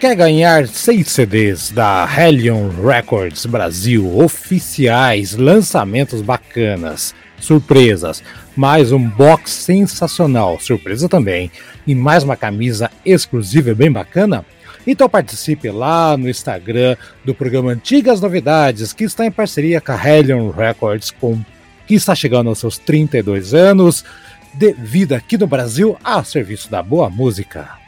[0.00, 8.22] Quer ganhar seis CDs da Hellion Records Brasil oficiais, lançamentos bacanas, surpresas,
[8.54, 11.50] mais um box sensacional, surpresa também,
[11.86, 14.44] e mais uma camisa exclusiva bem bacana?
[14.86, 16.94] Então participe lá no Instagram
[17.24, 21.40] do programa Antigas Novidades, que está em parceria com a Hellion Records, com,
[21.86, 24.04] que está chegando aos seus 32 anos
[24.52, 27.86] de vida aqui no Brasil a serviço da boa música.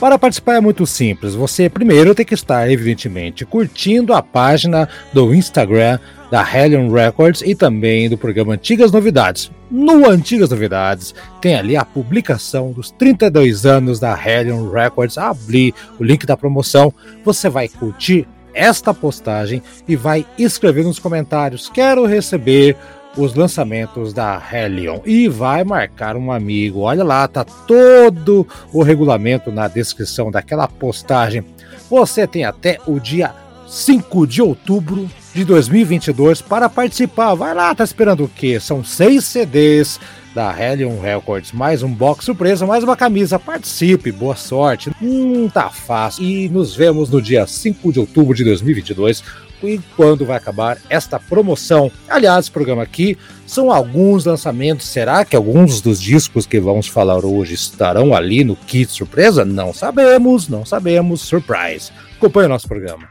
[0.00, 1.34] Para participar é muito simples.
[1.34, 5.98] Você primeiro tem que estar, evidentemente, curtindo a página do Instagram
[6.30, 9.50] da Hellion Records e também do programa Antigas Novidades.
[9.68, 15.18] No Antigas Novidades tem ali a publicação dos 32 anos da Hellion Records.
[15.18, 16.94] Abrir o link da promoção.
[17.24, 22.76] Você vai curtir esta postagem e vai escrever nos comentários: Quero receber
[23.18, 26.80] os lançamentos da Hellion e vai marcar um amigo.
[26.80, 31.44] Olha lá, tá todo o regulamento na descrição daquela postagem.
[31.90, 33.34] Você tem até o dia
[33.66, 37.34] 5 de outubro de 2022 para participar.
[37.34, 38.60] Vai lá, tá esperando o quê?
[38.60, 39.98] São seis CDs
[40.34, 43.38] da Hellion Records, mais um box surpresa, mais uma camisa.
[43.38, 44.90] Participe, boa sorte.
[45.02, 46.24] Hum, tá fácil.
[46.24, 49.24] E nos vemos no dia 5 de outubro de 2022
[49.62, 51.90] e quando vai acabar esta promoção.
[52.08, 54.86] Aliás, esse programa aqui são alguns lançamentos.
[54.86, 59.44] Será que alguns dos discos que vamos falar hoje estarão ali no kit surpresa?
[59.44, 61.20] Não sabemos, não sabemos.
[61.22, 61.90] Surprise.
[62.16, 63.08] Acompanhe o nosso programa.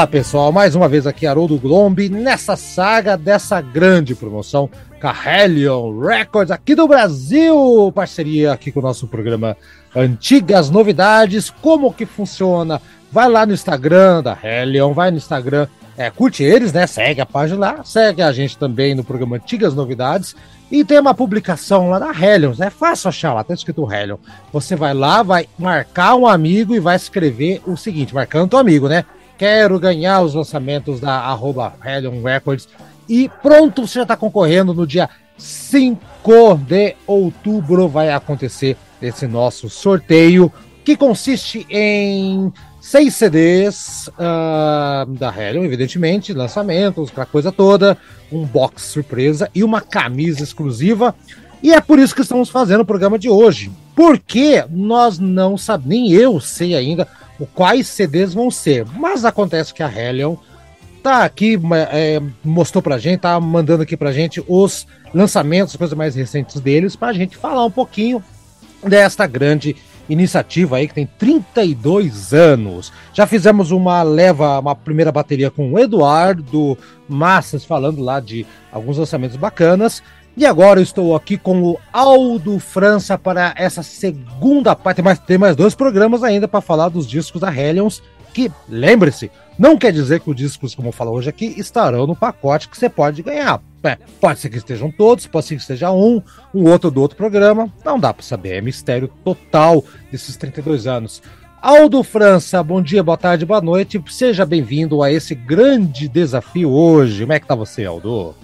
[0.00, 6.50] Olá pessoal, mais uma vez aqui Haroldo Glombi nessa saga dessa grande promoção Carrelion Records
[6.50, 9.58] aqui do Brasil, parceria aqui com o nosso programa
[9.94, 12.80] Antigas Novidades, como que funciona?
[13.12, 15.68] Vai lá no Instagram da Hellion, vai no Instagram,
[15.98, 16.86] é, curte eles, né?
[16.86, 20.34] Segue a página lá, segue a gente também no programa Antigas Novidades
[20.72, 24.16] e tem uma publicação lá da Hellion, é fácil achar lá, tá escrito Hellion.
[24.50, 28.88] Você vai lá, vai marcar um amigo e vai escrever o seguinte, marcando teu amigo,
[28.88, 29.04] né?
[29.40, 32.68] Quero ganhar os lançamentos da arroba Hellion Records.
[33.08, 35.08] E pronto, você já está concorrendo no dia
[35.38, 35.98] 5
[36.58, 37.88] de outubro.
[37.88, 40.52] Vai acontecer esse nosso sorteio,
[40.84, 42.52] que consiste em
[42.82, 47.96] seis CDs uh, da Hellion, evidentemente, lançamentos, aquela coisa toda,
[48.30, 51.14] um box surpresa e uma camisa exclusiva.
[51.62, 53.72] E é por isso que estamos fazendo o programa de hoje.
[53.96, 57.08] Porque nós não sabemos, nem eu sei ainda
[57.46, 58.86] quais CDs vão ser.
[58.86, 60.36] Mas acontece que a Hellion
[61.02, 61.58] tá aqui,
[61.90, 66.94] é, mostrou pra gente, tá mandando aqui pra gente os lançamentos, coisas mais recentes deles,
[66.94, 68.22] pra gente falar um pouquinho
[68.82, 69.76] desta grande
[70.08, 72.92] iniciativa aí que tem 32 anos.
[73.14, 76.76] Já fizemos uma leva, uma primeira bateria com o Eduardo
[77.08, 80.02] Massas falando lá de alguns lançamentos bacanas.
[80.36, 84.96] E agora eu estou aqui com o Aldo França para essa segunda parte.
[84.96, 88.02] Tem mais, tem mais dois programas ainda para falar dos discos da Hellions.
[88.32, 92.14] Que, lembre-se, não quer dizer que os discos, como eu falo hoje aqui, estarão no
[92.14, 93.60] pacote que você pode ganhar.
[93.82, 96.22] É, pode ser que estejam todos, pode ser que esteja um,
[96.54, 97.70] um outro do outro programa.
[97.84, 101.20] Não dá para saber, é mistério total desses 32 anos.
[101.60, 104.02] Aldo França, bom dia, boa tarde, boa noite.
[104.08, 107.22] Seja bem-vindo a esse grande desafio hoje.
[107.22, 108.34] Como é que tá você, Aldo?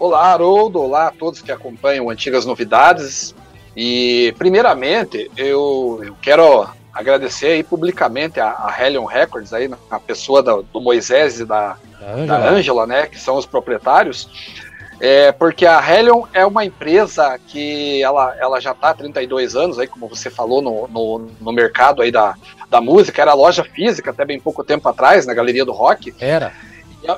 [0.00, 0.80] Olá, Haroldo.
[0.80, 3.34] Olá a todos que acompanham Antigas Novidades.
[3.76, 10.42] E, primeiramente, eu, eu quero agradecer aí publicamente a, a Hellion Records, aí, na pessoa
[10.42, 11.76] da, do Moisés e da
[12.48, 14.26] Ângela, né, que são os proprietários,
[14.98, 19.78] é, porque a Hellion é uma empresa que ela, ela já está há 32 anos,
[19.78, 22.34] aí, como você falou, no, no, no, mercado aí da,
[22.70, 26.14] da música, era loja física até bem pouco tempo atrás, na Galeria do Rock.
[26.18, 26.54] Era.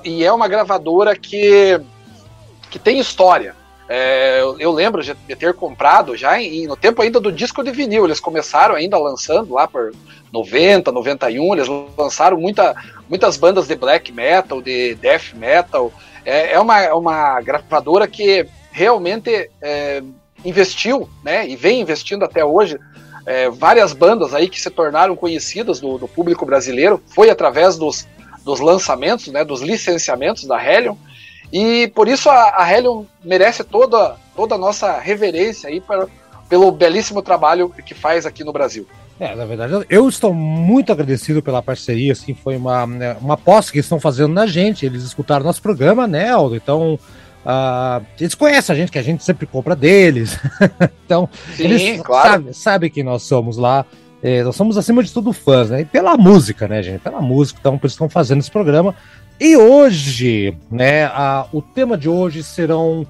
[0.04, 1.80] E, e é uma gravadora que
[2.72, 3.54] que tem história.
[3.86, 8.06] É, eu, lembro de ter comprado já em, no tempo ainda do disco de vinil.
[8.06, 9.92] Eles começaram ainda lançando lá por
[10.32, 11.52] 90, 91.
[11.52, 12.74] Eles lançaram muita,
[13.06, 15.92] muitas bandas de black metal, de death metal.
[16.24, 20.02] É, é uma, é uma gravadora que realmente é,
[20.42, 22.78] investiu, né, e vem investindo até hoje,
[23.26, 28.08] é, várias bandas aí que se tornaram conhecidas do, do público brasileiro, foi através dos,
[28.42, 30.96] dos lançamentos, né, dos licenciamentos da Helion,
[31.52, 36.08] e por isso a, a Helion merece toda, toda a nossa reverência aí para,
[36.48, 38.86] pelo belíssimo trabalho que faz aqui no Brasil.
[39.20, 43.70] É, na verdade, eu estou muito agradecido pela parceria, assim, foi uma, né, uma aposta
[43.70, 46.56] que estão fazendo na gente, eles escutaram nosso programa, né, Aldo?
[46.56, 46.98] Então,
[47.44, 50.36] uh, eles conhecem a gente, que a gente sempre compra deles,
[51.06, 52.30] então, Sim, eles claro.
[52.30, 53.86] sabem sabe que nós somos lá,
[54.20, 57.60] é, nós somos, acima de tudo, fãs, né, e pela música, né, gente, pela música,
[57.60, 58.92] então, isso estão fazendo esse programa,
[59.40, 63.06] e hoje, né, a, o tema de hoje serão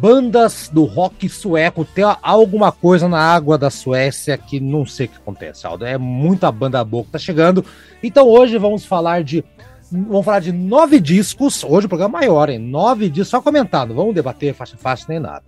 [0.00, 1.84] bandas do rock sueco.
[1.84, 5.84] Tem alguma coisa na água da Suécia que não sei o que acontece, Aldo.
[5.84, 7.64] É muita banda boa que tá chegando.
[8.02, 9.44] Então hoje vamos falar de.
[9.92, 11.62] Vamos falar de nove discos.
[11.62, 12.58] Hoje o programa é maior, hein?
[12.58, 13.94] Nove discos, só comentando.
[13.94, 15.42] Vamos debater faixa fácil nem nada.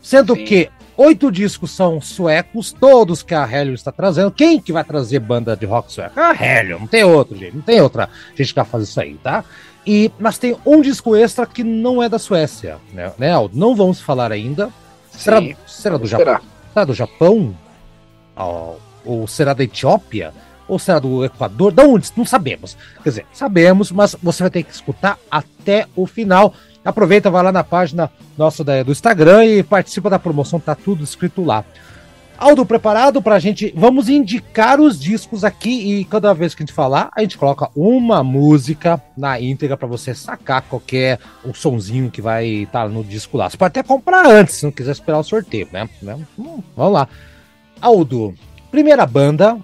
[0.00, 0.44] Sendo Sim.
[0.44, 4.30] que oito discos são suecos, todos que a Helio está trazendo.
[4.30, 6.18] Quem que vai trazer banda de rock sueco?
[6.18, 7.54] A Helio, não tem outro, gente.
[7.54, 9.44] Não tem outra gente que vai fazer isso aí, tá?
[9.86, 13.56] E, mas tem um disco extra que não é da Suécia, né, né Aldo?
[13.56, 14.70] Não vamos falar ainda.
[15.10, 16.40] Será, Sim, será do Japão?
[16.74, 17.56] Será do Japão?
[18.36, 20.34] Ou, ou será da Etiópia?
[20.68, 21.72] Ou será do Equador?
[21.72, 22.12] De onde?
[22.14, 22.76] Não sabemos.
[23.02, 26.52] Quer dizer, sabemos, mas você vai ter que escutar até o final.
[26.84, 31.44] Aproveita, vai lá na página nossa do Instagram e participa da promoção, tá tudo escrito
[31.44, 31.64] lá.
[32.38, 33.74] Aldo, preparado para a gente?
[33.76, 37.68] Vamos indicar os discos aqui e cada vez que a gente falar, a gente coloca
[37.74, 43.02] uma música na íntegra para você sacar qualquer o sonzinho que vai estar tá no
[43.02, 43.50] disco lá.
[43.50, 45.88] Você pode até comprar antes, se não quiser esperar o sorteio, né?
[46.00, 46.16] né?
[46.38, 47.08] Hum, vamos lá.
[47.80, 48.32] Aldo,
[48.70, 49.58] primeira banda.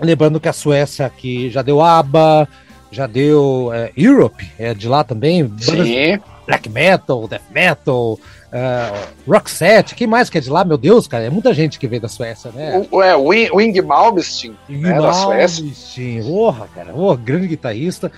[0.00, 2.48] Lembrando que a Suécia aqui já deu ABBA,
[2.90, 5.52] já deu é, Europe, é de lá também.
[5.58, 6.20] Sim.
[6.46, 10.64] Black metal, death metal, uh, Roxette, quem mais que é de lá?
[10.64, 12.86] Meu Deus, cara, é muita gente que veio da Suécia, né?
[12.90, 15.66] O, é, Wing, Wing Malmsteen, né, da Suécia.
[16.22, 18.10] Porra, cara, oh, grande guitarrista.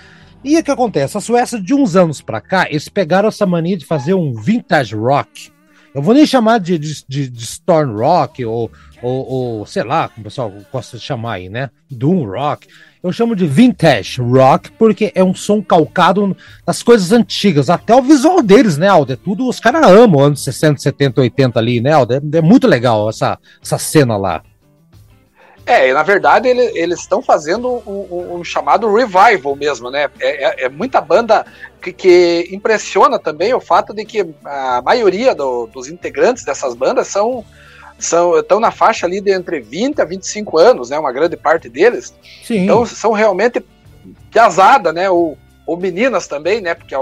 [0.43, 1.19] E o que acontece?
[1.19, 4.95] A Suécia, de uns anos pra cá, eles pegaram essa mania de fazer um vintage
[4.95, 5.51] rock.
[5.93, 8.71] Eu vou nem chamar de, de, de, de Storm Rock ou,
[9.02, 11.70] ou, ou, sei lá, como o pessoal gosta de chamar aí, né?
[11.91, 12.69] Doom Rock.
[13.02, 16.37] Eu chamo de vintage rock porque é um som calcado
[16.67, 19.14] nas coisas antigas, até o visual deles, né, Aldo?
[19.14, 22.14] É tudo, os caras amam anos 60, 70, 80 ali, né, Aldo?
[22.14, 24.43] É, é muito legal essa, essa cena lá.
[25.64, 30.11] É, na verdade ele, eles estão fazendo um, um, um, chamado revival mesmo, né?
[30.19, 31.47] É, é, é muita banda
[31.81, 37.06] que, que, impressiona também o fato de que a maioria do, dos integrantes dessas bandas
[37.06, 37.44] são
[38.05, 40.99] são estão na faixa ali de entre 20 a 25 anos, né?
[40.99, 42.14] Uma grande parte deles.
[42.44, 42.64] Sim.
[42.64, 43.62] Então são realmente
[44.31, 45.11] piazada, né?
[45.11, 45.37] Ou,
[45.67, 46.75] ou meninas também, né?
[46.75, 46.94] Porque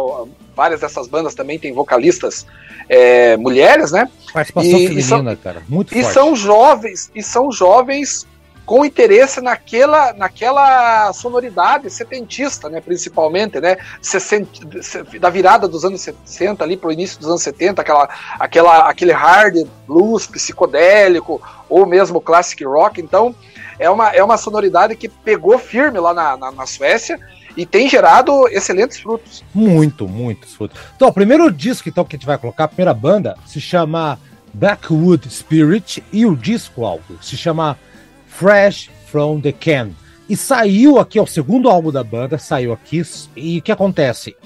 [0.54, 2.46] várias dessas bandas também têm vocalistas
[2.88, 4.08] é, mulheres, né?
[4.32, 6.14] Participação e, feminina, e são, cara, muito e forte.
[6.14, 8.26] são jovens e são jovens
[8.68, 16.62] com interesse naquela, naquela sonoridade setentista, né, principalmente, né, 60, da virada dos anos 60
[16.62, 22.20] ali para o início dos anos 70, aquela, aquela, aquele hard blues psicodélico ou mesmo
[22.20, 23.00] classic rock.
[23.00, 23.34] Então,
[23.78, 27.18] é uma, é uma sonoridade que pegou firme lá na, na, na Suécia
[27.56, 29.42] e tem gerado excelentes frutos.
[29.54, 30.78] Muito, muitos frutos.
[30.94, 34.18] Então, o primeiro disco então, que a gente vai colocar, a primeira banda, se chama
[34.52, 37.78] Backwood Spirit e o disco álbum se chama
[38.38, 39.90] Fresh from the Can.
[40.28, 43.02] E saiu aqui, é o segundo álbum da banda, saiu aqui.
[43.34, 44.36] E o que acontece?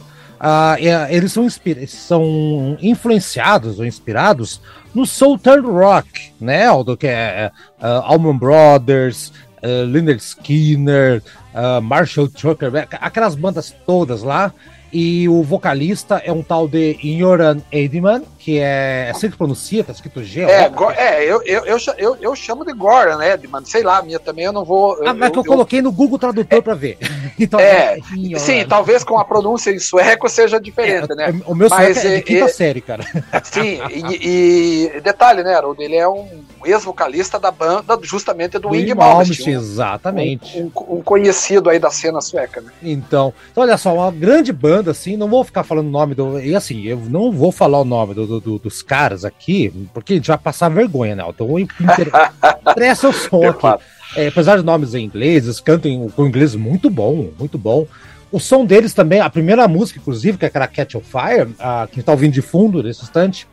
[0.41, 1.47] Uh, eles são,
[1.87, 4.63] são influenciados ou inspirados
[4.95, 6.67] no Southern Rock, né?
[6.83, 9.29] Do que é uh, Allman Brothers,
[9.63, 11.23] uh, Leonard Skinner,
[11.55, 14.55] uh, Marshall Tucker, aquelas bandas todas lá.
[14.93, 19.83] E o vocalista é um tal de Yoran Edman, que é, é assim que pronuncia,
[19.83, 20.43] tá escrito G.
[20.43, 24.45] É, é eu, eu, eu, eu, chamo de Goran Edman, sei lá, a minha também
[24.45, 24.99] eu não vou.
[25.07, 26.99] Ah, mas eu, que eu, coloquei no Google Tradutor é, para ver.
[27.41, 31.41] então, é, é sim, talvez com a pronúncia em sueco seja diferente, é, né?
[31.47, 33.05] O meu mas, sueco é de quinta série, cara.
[33.45, 36.27] Sim, e, e, detalhe, né, Haroldo, ele é um
[36.65, 39.57] ex-vocalista da banda justamente do Wing Malmsteen.
[39.57, 40.59] Exatamente.
[40.59, 42.71] Um, um, um, conhecido aí da cena sueca, né?
[42.83, 46.15] Então, então, olha só, uma grande banda banda, assim, não vou ficar falando o nome
[46.15, 46.41] do.
[46.41, 50.17] E assim, eu não vou falar o nome do, do, dos caras aqui, porque a
[50.17, 51.25] gente vai passar vergonha, né?
[51.29, 53.67] Então, interessa o som aqui.
[54.17, 57.87] É, apesar de nomes em inglês, eles cantam com inglês muito bom, muito bom.
[58.31, 61.87] O som deles também, a primeira música, inclusive, que é aquela Catch of Fire, a,
[61.91, 63.47] que tá ouvindo de fundo nesse instante,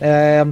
[0.00, 0.46] é,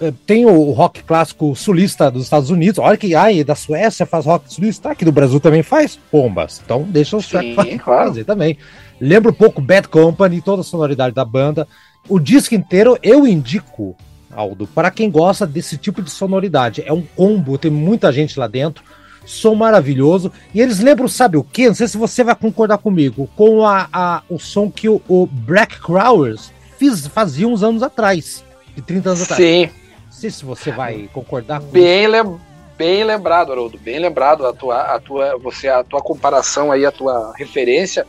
[0.00, 2.78] é, tem o rock clássico sulista dos Estados Unidos.
[2.78, 6.60] Olha que ai, da Suécia faz rock sulista, aqui do Brasil também faz bombas.
[6.64, 8.24] Então deixa o sueco fazer claro.
[8.24, 8.56] também.
[9.00, 11.68] Lembra um pouco Bad Company, toda a sonoridade da banda.
[12.08, 13.96] O disco inteiro eu indico,
[14.30, 16.82] Aldo, para quem gosta desse tipo de sonoridade.
[16.86, 18.84] É um combo, tem muita gente lá dentro
[19.24, 20.32] som maravilhoso.
[20.54, 21.68] E eles lembram, sabe o que?
[21.68, 25.26] Não sei se você vai concordar comigo, com a, a o som que o, o
[25.26, 28.44] Black Crowers fiz, fazia uns anos atrás,
[28.74, 29.42] de 30 anos atrás.
[29.42, 29.66] Sim.
[30.06, 32.38] Não sei se você vai concordar com bem lem
[32.76, 34.46] Bem lembrado, Haroldo, bem lembrado.
[34.46, 38.06] A tua, a tua, você, a tua comparação aí, a tua referência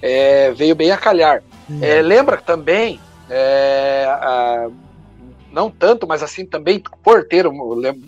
[0.00, 1.42] é, veio bem a calhar.
[1.68, 1.78] Hum.
[1.82, 4.68] É, lembra também é, a,
[5.54, 7.46] não tanto, mas assim também, por ter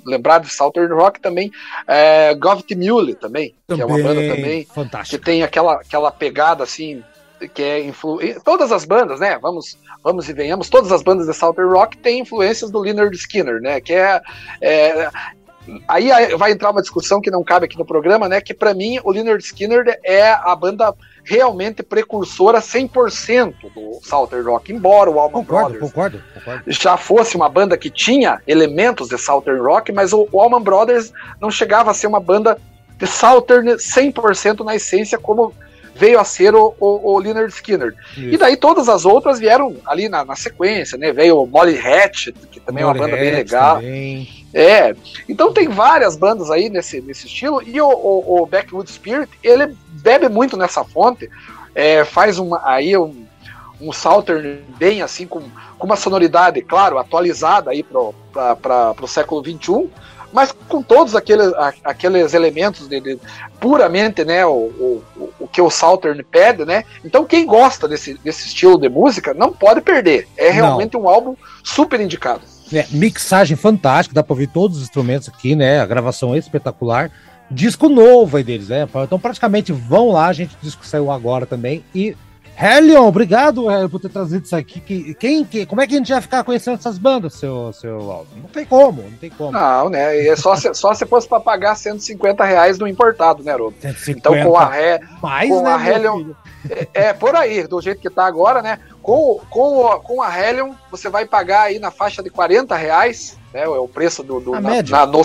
[0.05, 1.51] lembrado de Southern Rock também,
[1.87, 5.19] é, Gov't Mule também, também, que é uma banda também fantástico.
[5.19, 7.03] que tem aquela, aquela pegada assim,
[7.55, 8.19] que é influ...
[8.45, 9.39] todas as bandas, né?
[9.41, 13.61] Vamos, vamos e venhamos, todas as bandas de Southern Rock têm influências do Leonard Skinner,
[13.61, 13.81] né?
[13.81, 14.21] Que é,
[14.61, 15.11] é
[15.89, 18.41] aí vai entrar uma discussão que não cabe aqui no programa, né?
[18.41, 20.95] Que para mim o Leonard Skinner é a banda
[21.27, 26.63] realmente precursora 100% do Southern Rock, embora o Allman concordo, Brothers concordo, concordo.
[26.69, 31.13] já fosse uma banda que tinha elementos de Southern Rock, mas o, o Allman Brothers
[31.41, 32.57] não chegava a ser uma banda
[32.97, 35.53] de Southern 100% na essência como
[35.97, 37.95] veio a ser o, o, o Leonard Skinner.
[38.17, 38.35] Isso.
[38.35, 41.13] E daí todas as outras vieram ali na, na sequência, né?
[41.13, 43.77] Veio o Molly Hatch, que também Molly é uma banda Hatch bem legal.
[43.77, 44.46] Também.
[44.59, 44.97] É,
[45.29, 49.77] então tem várias bandas aí nesse, nesse estilo, e o, o, o Backwood Spirit, ele
[49.87, 51.29] bebe muito nessa fonte,
[51.75, 53.27] é, faz uma, aí um,
[53.79, 55.43] um Southern bem assim, com,
[55.79, 59.91] com uma sonoridade, claro, atualizada aí para o século XXI,
[60.33, 61.53] mas com todos aqueles,
[61.85, 63.19] aqueles elementos de, de
[63.61, 65.03] puramente né, o, o,
[65.39, 66.85] o, que o Southern pede, né?
[67.05, 70.27] Então quem gosta desse, desse estilo de música não pode perder.
[70.35, 71.03] É realmente não.
[71.03, 72.56] um álbum super indicado.
[72.73, 75.81] É, mixagem fantástica, dá para ouvir todos os instrumentos aqui, né?
[75.81, 77.11] A gravação é espetacular.
[77.51, 78.89] Disco novo aí deles, né?
[79.05, 81.85] Então praticamente vão lá, a gente, o disco saiu agora também.
[81.95, 82.17] E
[82.59, 84.81] Helion, obrigado Helion, por ter trazido isso aqui.
[84.81, 88.11] Que, quem, que, como é que a gente vai ficar conhecendo essas bandas, seu, seu
[88.11, 88.31] Aldo?
[88.35, 89.53] Não tem como, não tem como.
[89.53, 90.27] Não, né?
[90.27, 93.77] É só se, só se fosse para pagar 150 reais no importado, né, Rodo?
[94.09, 96.31] Então com a, He, Mais, com né, a Helion.
[96.69, 98.79] É, é, por aí, do jeito que tá agora, né?
[99.07, 103.63] Com, com, com a Helion, você vai pagar aí na faixa de 40 reais, né?
[103.63, 105.23] É o preço do, do na, na, no,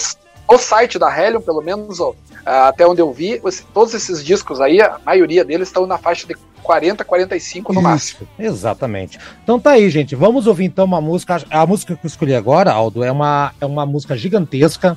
[0.48, 2.14] no, site da Helion, pelo menos, ó,
[2.46, 3.42] até onde eu vi,
[3.74, 7.90] todos esses discos aí, a maioria deles estão na faixa de 40, 45 no Isso,
[7.90, 8.28] máximo.
[8.38, 9.20] Exatamente.
[9.44, 10.16] Então tá aí, gente.
[10.16, 11.44] Vamos ouvir então uma música.
[11.50, 14.96] A música que eu escolhi agora, Aldo, é uma, é uma música gigantesca.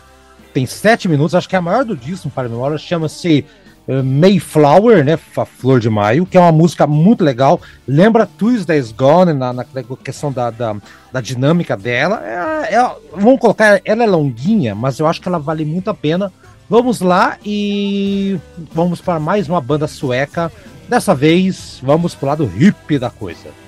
[0.52, 2.76] Tem sete minutos, acho que é a maior do disco, para memória.
[2.76, 3.46] Chama-se
[3.86, 5.18] Mayflower, né?
[5.36, 7.60] A Flor de Maio, que é uma música muito legal.
[7.86, 9.64] Lembra Tuesday's Gone na, na
[10.02, 10.76] questão da, da,
[11.12, 12.22] da dinâmica dela.
[12.24, 15.94] É, é, vamos colocar, ela é longuinha, mas eu acho que ela vale muito a
[15.94, 16.32] pena.
[16.68, 18.40] Vamos lá e
[18.72, 20.50] vamos para mais uma banda sueca.
[20.88, 23.63] Dessa vez, vamos para o lado hippie da coisa.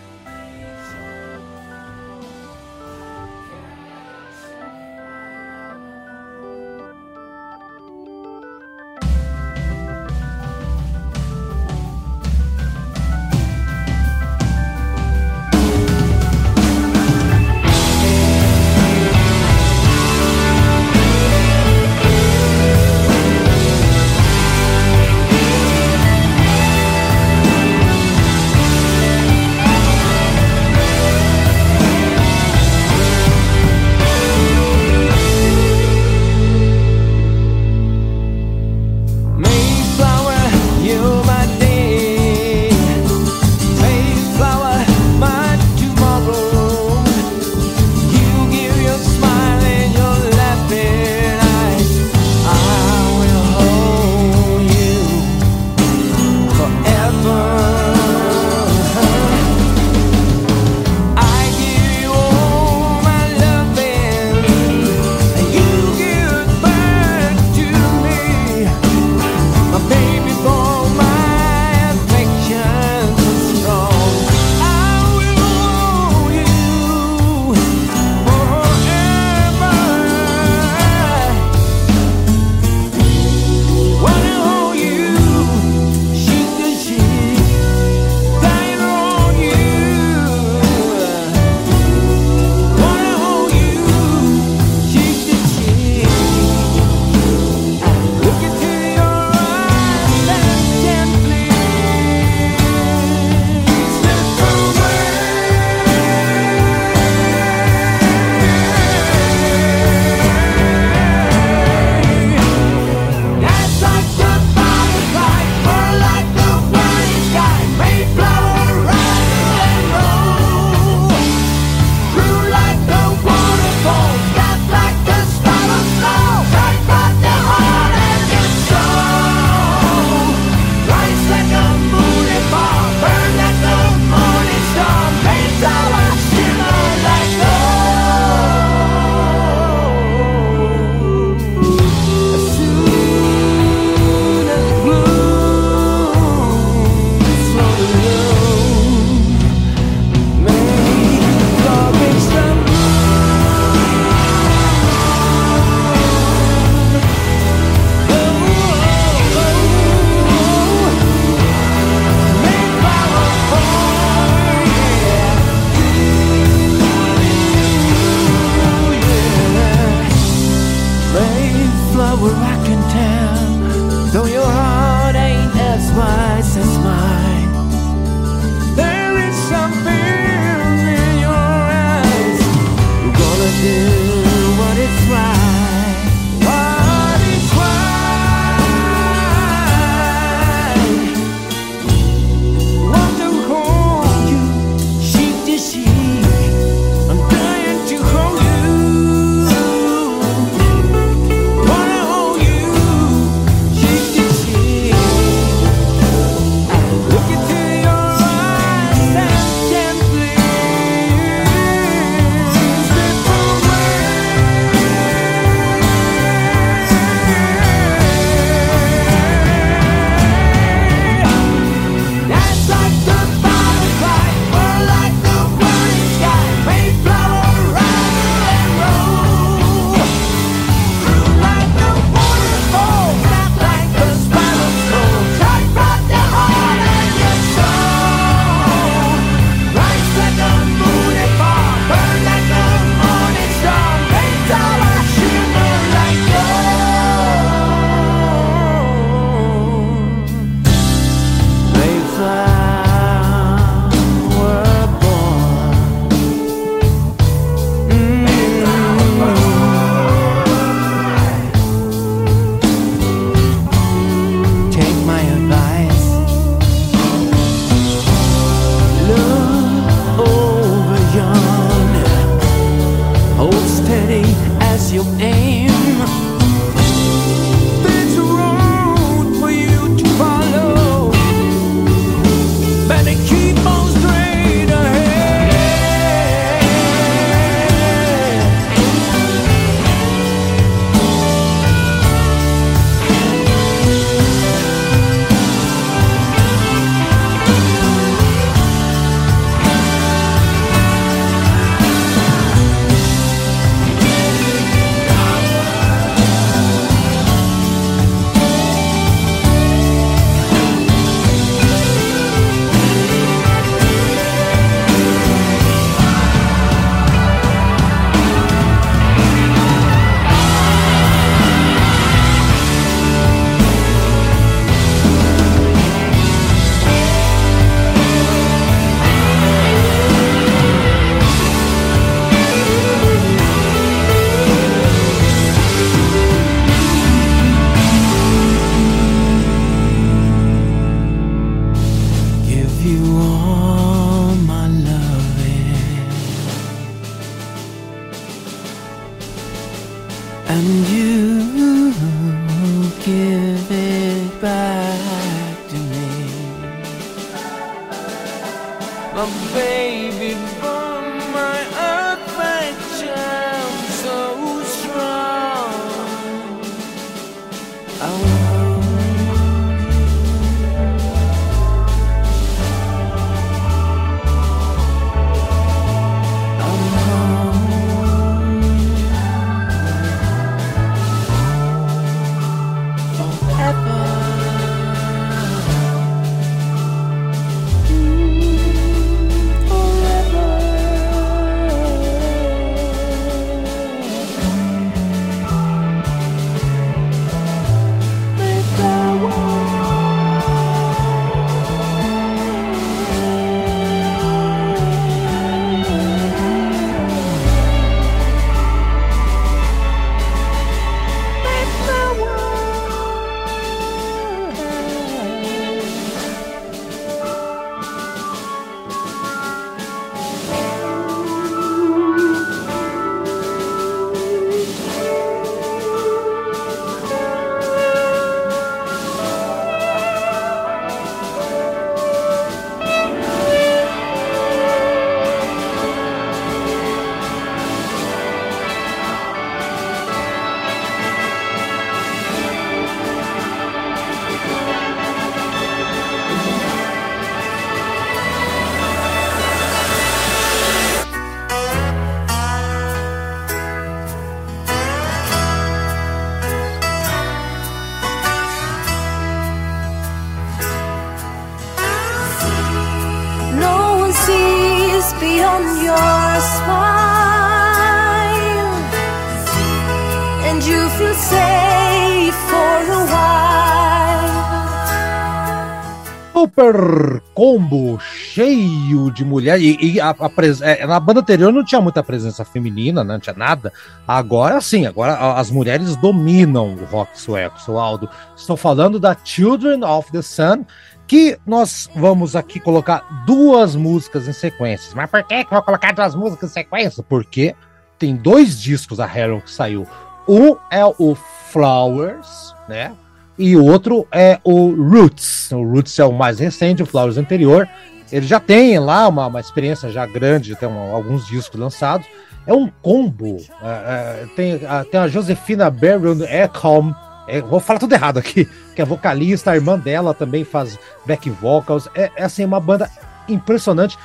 [476.66, 479.60] Super combo cheio de mulher.
[479.60, 480.60] E, e a, a pres...
[480.60, 483.14] é, na banda anterior não tinha muita presença feminina, né?
[483.14, 483.72] não tinha nada.
[484.06, 488.08] Agora sim, agora as mulheres dominam o rock sueco, seu Aldo.
[488.36, 490.64] Estou falando da Children of the Sun,
[491.06, 494.92] que nós vamos aqui colocar duas músicas em sequência.
[494.94, 497.02] Mas por que, que vou colocar duas músicas em sequência?
[497.02, 497.54] Porque
[497.98, 499.86] tem dois discos da Heron que saiu.
[500.28, 501.14] Um é o
[501.50, 502.92] Flowers, né?
[503.38, 505.50] E o outro é o Roots.
[505.52, 507.68] O Roots é o mais recente, o Flowers anterior.
[508.10, 512.06] Ele já tem lá uma, uma experiência já grande, tem um, alguns discos lançados.
[512.46, 513.38] É um combo.
[513.62, 516.92] É, é, tem, a, tem a Josefina Baron Ekholm,
[517.26, 521.28] é, vou falar tudo errado aqui, que é vocalista, a irmã dela também faz back
[521.28, 521.88] vocals.
[521.94, 522.88] É, é assim, uma banda
[523.28, 523.98] impressionante.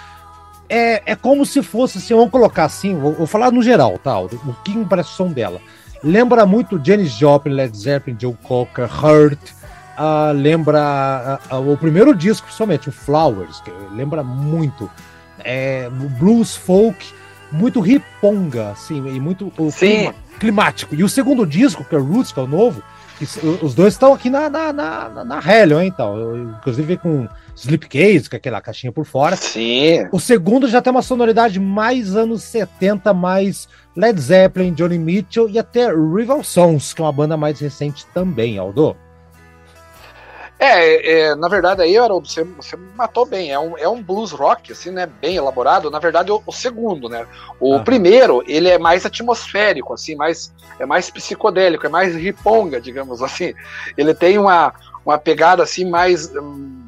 [0.68, 4.18] É, é como se fosse, assim, vamos colocar assim, vou, vou falar no geral, tá?
[4.20, 4.30] O,
[4.64, 5.62] que parece o som dela.
[6.04, 9.40] Lembra muito Janis Joplin, Led Zeppelin, Joe Cocker, Hurt.
[9.98, 14.90] Uh, lembra uh, o primeiro disco, principalmente, o Flowers, que lembra muito.
[15.44, 17.06] É, blues folk,
[17.52, 20.96] muito riponga, assim, e muito clima, climático.
[20.96, 22.82] E o segundo disco, que é Roots, que é o novo,
[23.62, 26.56] os dois estão aqui na, na, na, na Hellion, hein, então.
[26.60, 29.36] Inclusive com Slipcase, com aquela caixinha por fora.
[29.36, 30.08] Sim.
[30.12, 35.60] O segundo já tem uma sonoridade mais anos 70, mais Led Zeppelin, Johnny Mitchell e
[35.60, 38.96] até Rival Sons, que é uma banda mais recente também, Aldo.
[40.64, 43.52] É, é, na verdade aí, Haroldo, você, você matou bem.
[43.52, 45.08] É um, é um blues rock, assim, né?
[45.08, 45.90] Bem elaborado.
[45.90, 47.26] Na verdade, o, o segundo, né?
[47.60, 53.24] O primeiro, ele é mais atmosférico, assim, mais, é mais psicodélico, é mais riponga, digamos
[53.24, 53.56] assim.
[53.98, 54.72] Ele tem uma,
[55.04, 56.32] uma pegada assim mais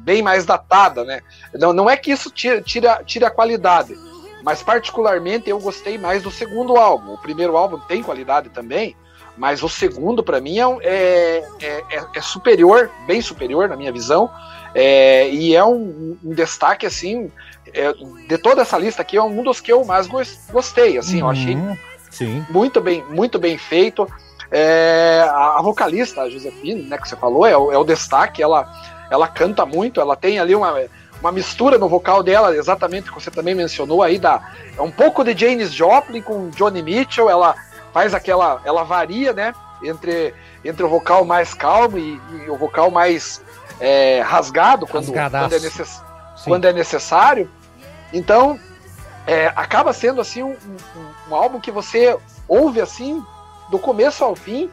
[0.04, 1.20] bem mais datada, né?
[1.52, 3.98] Não, não é que isso tira, tira, tira a qualidade,
[4.44, 7.14] mas particularmente eu gostei mais do segundo álbum.
[7.14, 8.94] O primeiro álbum tem qualidade também,
[9.36, 14.30] mas o segundo, para mim, é, é, é, é, superior, bem superior na minha visão,
[14.74, 17.30] é, e é um, um destaque, assim,
[17.72, 17.92] é,
[18.28, 21.30] de toda essa lista aqui, é um dos que eu mais gostei, assim, uhum, eu
[21.30, 21.58] achei
[22.10, 22.44] sim.
[22.50, 24.08] muito bem, muito bem feito.
[24.50, 28.70] É, a, vocalista, a Josefine, né, que você falou, é o, é o destaque, ela,
[29.10, 30.74] ela canta muito, ela tem ali uma
[31.24, 34.42] uma mistura no vocal dela, exatamente que você também mencionou aí, da,
[34.76, 37.54] é um pouco de Janis Joplin com Johnny Mitchell, ela
[37.94, 42.90] faz aquela, ela varia, né, entre, entre o vocal mais calmo e, e o vocal
[42.90, 43.40] mais
[43.78, 46.02] é, rasgado quando, quando é, necess,
[46.42, 47.48] quando, é necessário.
[48.12, 48.58] Então,
[49.28, 53.22] é, acaba sendo assim um, um, um, álbum que você ouve assim
[53.70, 54.68] do começo ao fim,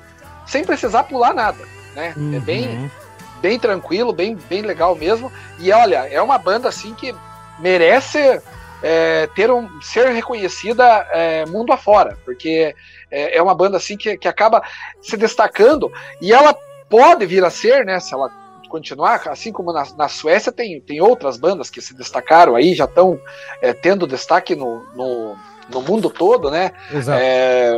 [0.48, 1.64] sem precisar pular nada,
[1.96, 2.14] né?
[2.18, 2.36] Uhum.
[2.36, 2.92] É bem,
[3.40, 5.32] bem tranquilo, bem, bem legal mesmo.
[5.60, 7.16] E olha, é uma banda assim que
[7.60, 8.42] merece
[8.82, 12.76] é, ter um, ser reconhecida é, mundo afora, porque
[13.12, 14.64] é, é uma banda assim que, que acaba
[15.02, 16.56] se destacando e ela
[16.90, 18.30] pode vir a ser, né, se ela
[18.72, 22.86] continuar, assim como na, na Suécia tem, tem outras bandas que se destacaram aí, já
[22.86, 23.20] estão
[23.62, 25.36] é, tendo destaque no, no,
[25.70, 26.72] no, mundo todo, né?
[26.90, 27.20] Exato.
[27.22, 27.78] É,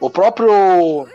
[0.00, 1.06] o próprio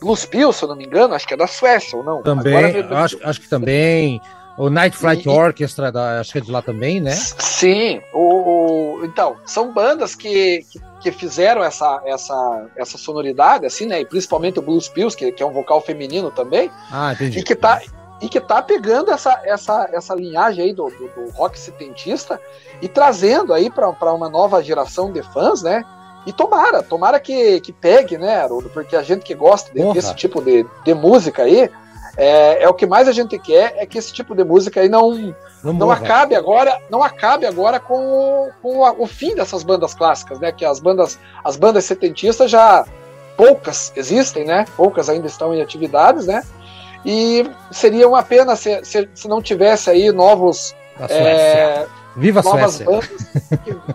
[0.00, 2.22] Blues Bill, se eu não me engano, acho que é da Suécia ou não?
[2.22, 2.54] Também,
[2.92, 4.20] acho, acho que também.
[4.56, 7.10] O Night Flight e, Orchestra, da, acho que é de lá também, né?
[7.10, 10.80] Sim, o, o então, são bandas que, que,
[11.12, 14.00] fizeram essa, essa, essa sonoridade, assim, né?
[14.00, 16.70] E principalmente o Blues Pills, que, que é um vocal feminino também.
[16.90, 17.38] Ah, entendi.
[17.38, 17.80] E que tá,
[18.20, 22.40] e que tá pegando essa, essa, essa linhagem aí do, do, do rock setentista
[22.80, 25.84] e trazendo aí para uma nova geração de fãs, né?
[26.26, 28.68] E tomara, tomara que, que pegue, né, Haroldo?
[28.70, 31.70] Porque a gente que gosta de, desse tipo de, de música aí,
[32.16, 34.88] é, é, o que mais a gente quer é que esse tipo de música aí
[34.88, 39.62] não não, não acabe agora não acabe agora com, o, com a, o fim dessas
[39.62, 40.50] bandas clássicas né?
[40.50, 42.86] Que as bandas as bandas setentistas já
[43.36, 44.64] poucas existem né?
[44.76, 46.42] Poucas ainda estão em atividades né?
[47.04, 50.74] E seria uma pena se, se, se não tivesse aí novos
[51.10, 52.86] é, viva a novas Suécia.
[52.86, 53.08] bandas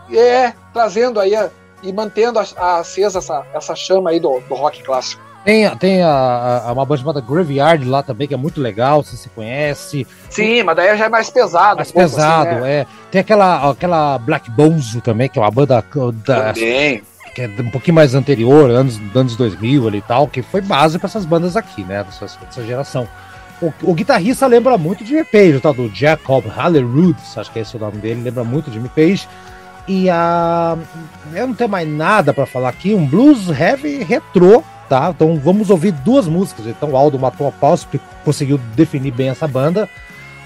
[0.08, 1.50] que, é trazendo aí a,
[1.82, 6.74] e mantendo acesa essa, essa chama aí do, do rock clássico tem, tem a, a,
[6.74, 10.06] uma banda chamada Graveyard lá também, que é muito legal, você se conhece.
[10.30, 11.78] Sim, mas daí já é mais pesado.
[11.78, 12.72] Mais um pesado, assim, né?
[12.82, 12.88] é.
[13.10, 15.84] Tem aquela, aquela Black Bonzo também, que é uma banda
[16.26, 17.02] da, também.
[17.34, 21.00] que é um pouquinho mais anterior, anos, anos 2000 ali e tal, que foi base
[21.00, 23.08] para essas bandas aqui, né, dessa, dessa geração.
[23.60, 27.76] O, o, guitarrista lembra muito de Page, tal do Jacob Hallerud, acho que é esse
[27.78, 29.28] o nome dele, lembra muito de Page.
[29.88, 30.78] E a.
[31.34, 35.10] Eu não tenho mais nada para falar aqui, um blues heavy retrô tá?
[35.16, 36.68] Então vamos ouvir duas músicas.
[36.68, 37.80] Então o Aldo matou a pau,
[38.26, 39.88] conseguiu definir bem essa banda.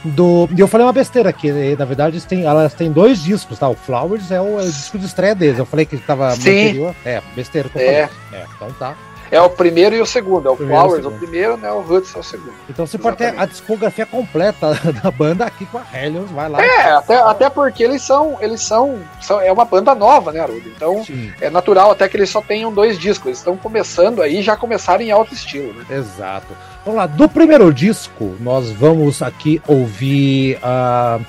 [0.04, 0.48] Do...
[0.56, 3.68] E eu falei uma besteira aqui, na verdade eles têm, elas têm dois discos, tá?
[3.68, 5.58] O Flowers é o, é o disco de estreia deles.
[5.58, 6.96] Eu falei que estava anterior.
[7.04, 8.08] É, besteira que eu é.
[8.08, 8.40] falei.
[8.40, 8.96] É, então tá.
[9.36, 10.48] É o primeiro e o segundo.
[10.48, 11.70] É o primeiro Flowers o, o primeiro, né?
[11.72, 12.54] O Roots é o segundo.
[12.70, 13.18] Então você Exatamente.
[13.20, 16.64] pode ter a discografia completa da banda aqui com a Hellions, vai lá.
[16.64, 19.42] É, até, até porque eles são, eles são, são.
[19.42, 20.70] É uma banda nova, né, Arudo?
[20.70, 21.34] Então Sim.
[21.42, 23.28] é natural até que eles só tenham dois discos.
[23.28, 25.86] Eles estão começando aí já começaram em alto estilo, né?
[25.90, 26.48] Exato.
[26.86, 31.24] Vamos lá, do primeiro disco, nós vamos aqui ouvir uh,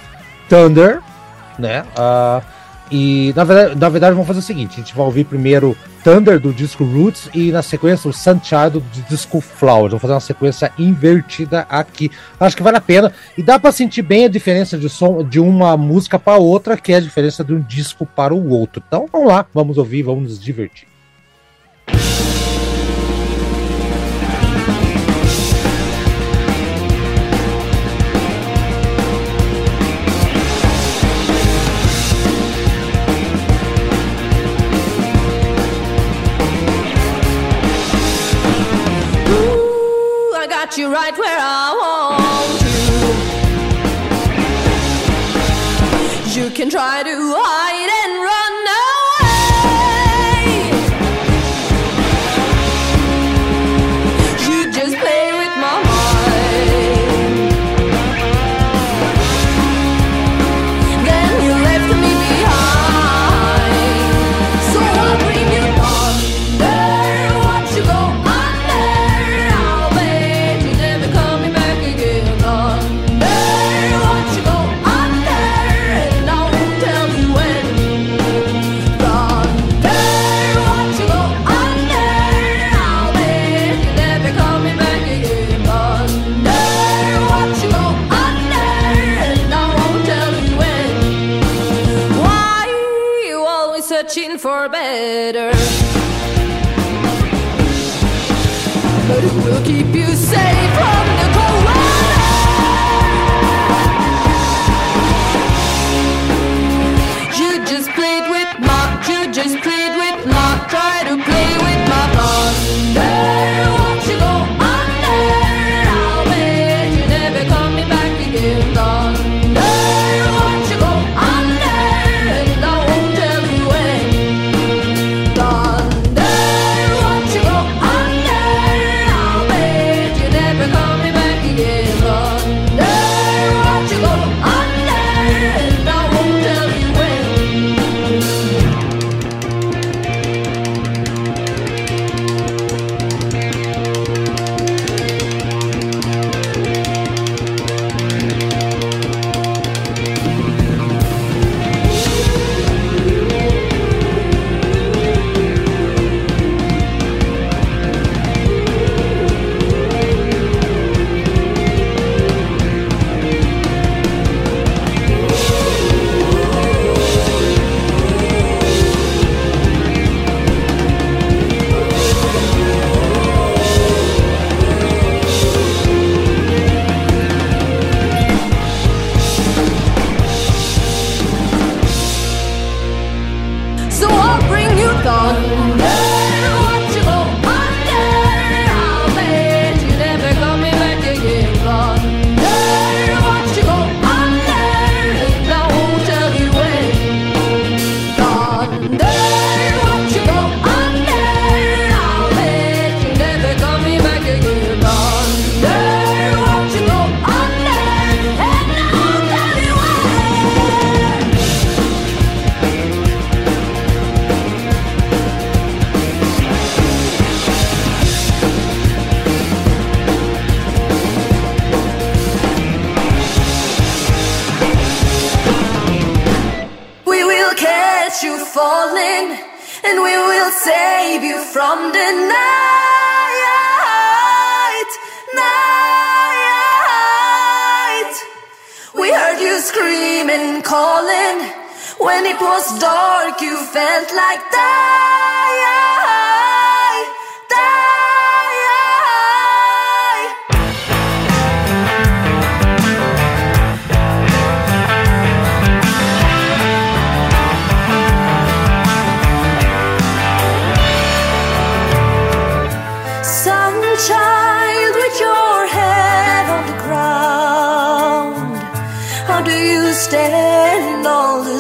[0.49, 1.01] Thunder,
[1.59, 1.85] né?
[1.99, 2.43] Uh,
[2.91, 6.39] e na verdade, na verdade, vamos fazer o seguinte: a gente vai ouvir primeiro Thunder
[6.39, 9.91] do disco Roots e na sequência o Sunchild do disco Flowers.
[9.91, 12.11] Vamos fazer uma sequência invertida aqui.
[12.39, 15.41] Acho que vale a pena e dá para sentir bem a diferença de som de
[15.41, 18.83] uma música para outra, que é a diferença de um disco para o outro.
[18.87, 20.87] Então vamos lá, vamos ouvir, vamos nos divertir.
[40.79, 42.61] You right where I want
[46.35, 46.43] you.
[46.43, 46.96] You can try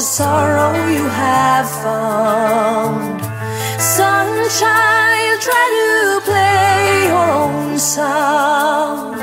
[0.06, 3.20] sorrow you have found.
[3.80, 9.16] Sunshine try to play your own sound.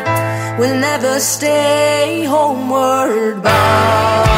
[0.59, 4.32] We'll never stay homeward bound.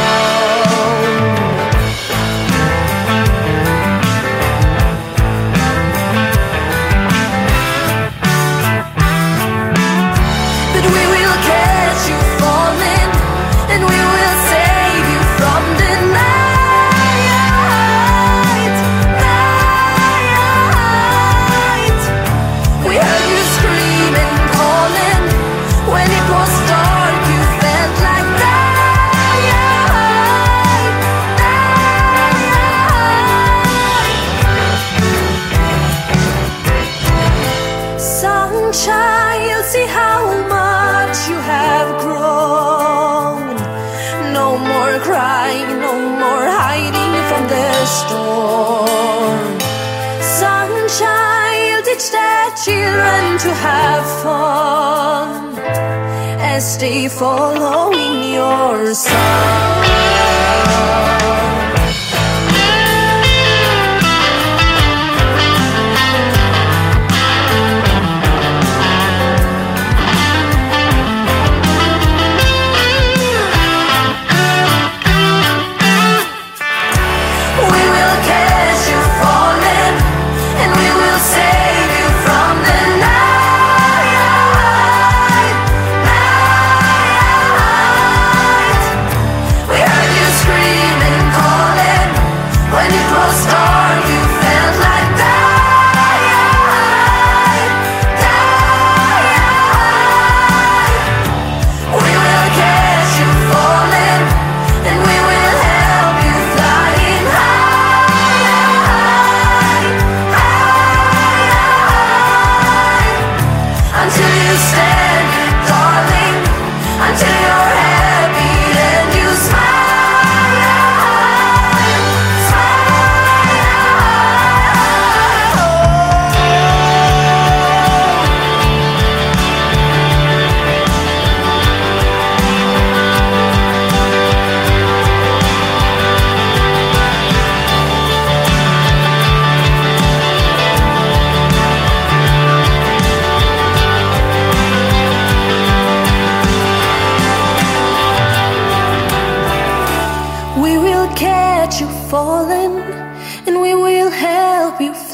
[57.18, 59.55] Following your song.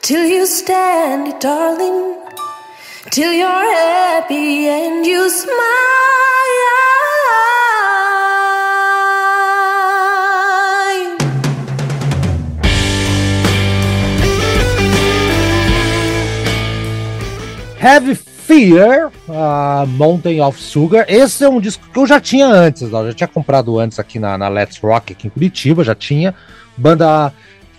[0.00, 2.14] till you stand it, darling,
[3.10, 5.56] till you're happy and you smile.
[17.80, 21.04] Have fear uh, Mountain of Sugar.
[21.08, 23.98] Esse é um disco que eu já tinha antes, ó, eu já tinha comprado antes
[23.98, 26.34] aqui na, na Let's Rock, aqui em Curitiba, já tinha.
[26.76, 27.32] Banda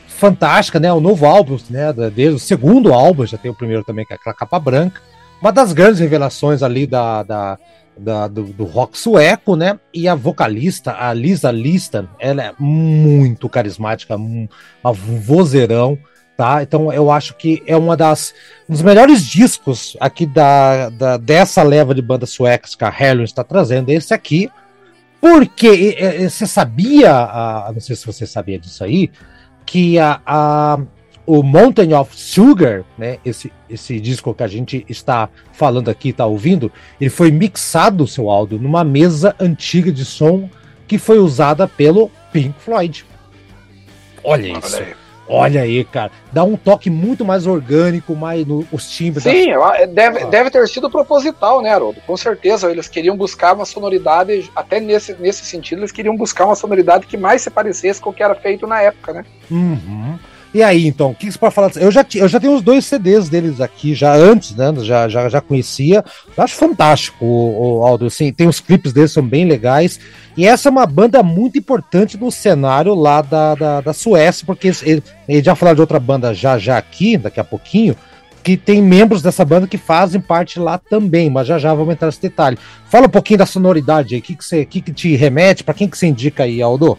[0.08, 0.92] fantástica, né?
[0.92, 1.94] O novo álbum, né?
[1.94, 5.02] Desde o segundo álbum, já tem o primeiro também, que é aquela capa branca.
[5.40, 7.60] Uma das grandes revelações ali da, da,
[7.96, 9.80] da do, do, rock sueco, né?
[9.94, 14.48] E a vocalista, a Lisa Liston, ela é muito carismática, um
[14.84, 15.98] vozeirão
[16.38, 16.62] tá?
[16.62, 18.34] Então eu acho que é uma das
[18.70, 23.24] um dos melhores discos aqui da, da dessa leva de bandas suecas que a Helion
[23.24, 24.48] está trazendo esse aqui,
[25.20, 25.98] porque
[26.30, 29.10] você sabia, a, não sei se você sabia disso aí,
[29.66, 30.80] que a, a
[31.26, 36.26] o Mountain of Sugar, né, esse, esse disco que a gente está falando aqui, está
[36.26, 36.72] ouvindo,
[37.02, 40.50] ele foi mixado o seu áudio numa mesa antiga de som
[40.88, 43.06] que foi usada pelo Pink Floyd.
[44.24, 44.78] Olha isso.
[44.78, 45.07] Olha
[45.60, 46.12] aí, cara.
[46.32, 49.24] Dá um toque muito mais orgânico, mais no, os timbres.
[49.24, 49.48] Sim,
[49.94, 50.26] deve, ah.
[50.28, 52.00] deve ter sido proposital, né, Haroldo?
[52.06, 52.72] Com certeza.
[52.72, 57.18] Eles queriam buscar uma sonoridade, até nesse, nesse sentido, eles queriam buscar uma sonoridade que
[57.18, 59.26] mais se parecesse com o que era feito na época, né?
[59.52, 60.18] Uhum.
[60.54, 61.72] E aí, então, o que você pode falar?
[61.76, 64.74] Eu já, eu já tenho os dois CDs deles aqui, já antes, né?
[64.82, 66.04] Já, já, já conhecia.
[66.36, 68.06] Eu acho fantástico o, o Aldo.
[68.06, 70.00] Assim, tem os clipes deles, são bem legais.
[70.36, 74.72] E essa é uma banda muito importante no cenário lá da, da, da Suécia, porque
[74.84, 77.96] ele, ele já falou de outra banda já já aqui, daqui a pouquinho,
[78.44, 82.08] que tem membros dessa banda que fazem parte lá também, mas já já vamos entrar
[82.08, 82.58] nesse detalhe.
[82.90, 85.74] Fala um pouquinho da sonoridade aí, o que, que, você, que, que te remete, para
[85.74, 86.98] quem que você indica aí, Aldo?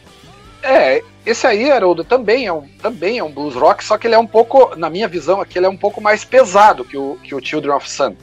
[0.62, 4.14] É, esse aí, Haroldo, também é, um, também é um blues rock, só que ele
[4.14, 7.16] é um pouco, na minha visão aqui, ele é um pouco mais pesado que o,
[7.22, 8.16] que o Children of Sun.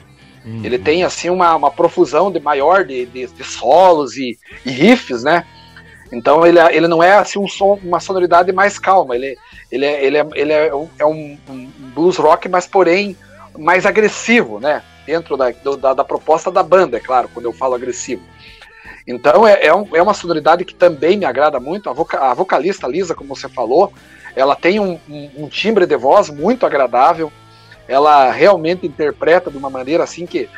[0.46, 0.62] Uhum.
[0.64, 5.24] Ele tem, assim, uma, uma profusão de maior de, de, de solos e, e, riffs,
[5.24, 5.46] né?
[6.12, 9.16] Então ele, ele não é assim um som, uma sonoridade mais calma.
[9.16, 9.36] Ele,
[9.72, 10.68] ele, é, ele, é, ele é,
[11.00, 13.18] é um, um blues rock, mas porém
[13.58, 14.84] mais agressivo, né?
[15.06, 18.22] Dentro da, do, da, da, proposta da banda, é claro, quando eu falo agressivo.
[19.08, 21.90] Então é, é, um, é uma sonoridade que também me agrada muito.
[21.90, 23.94] A, voca, a vocalista Lisa, como você falou,
[24.36, 27.32] ela tem um, um, um, timbre de voz muito agradável.
[27.88, 30.50] Ela realmente interpreta de uma maneira assim que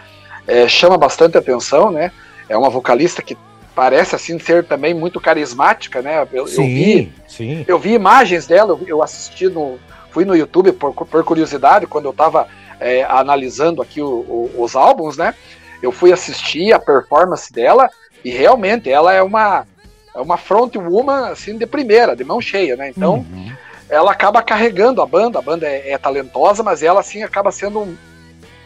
[0.47, 2.11] é, chama bastante atenção, né?
[2.47, 3.37] É uma vocalista que
[3.75, 6.25] parece assim ser também muito carismática, né?
[6.31, 7.65] Eu, sim, eu vi, sim.
[7.67, 9.77] eu vi imagens dela, eu, assisti no,
[10.09, 12.47] fui no YouTube por, por curiosidade quando eu estava
[12.79, 15.35] é, analisando aqui o, o, os álbuns, né?
[15.83, 17.89] Eu fui assistir a performance dela
[18.27, 19.65] e realmente ela é uma
[20.13, 22.89] é uma front woman assim de primeira, de mão cheia, né?
[22.89, 23.51] Então uhum.
[23.89, 27.79] ela acaba carregando a banda, a banda é, é, talentosa, mas ela assim acaba sendo
[27.79, 27.97] um,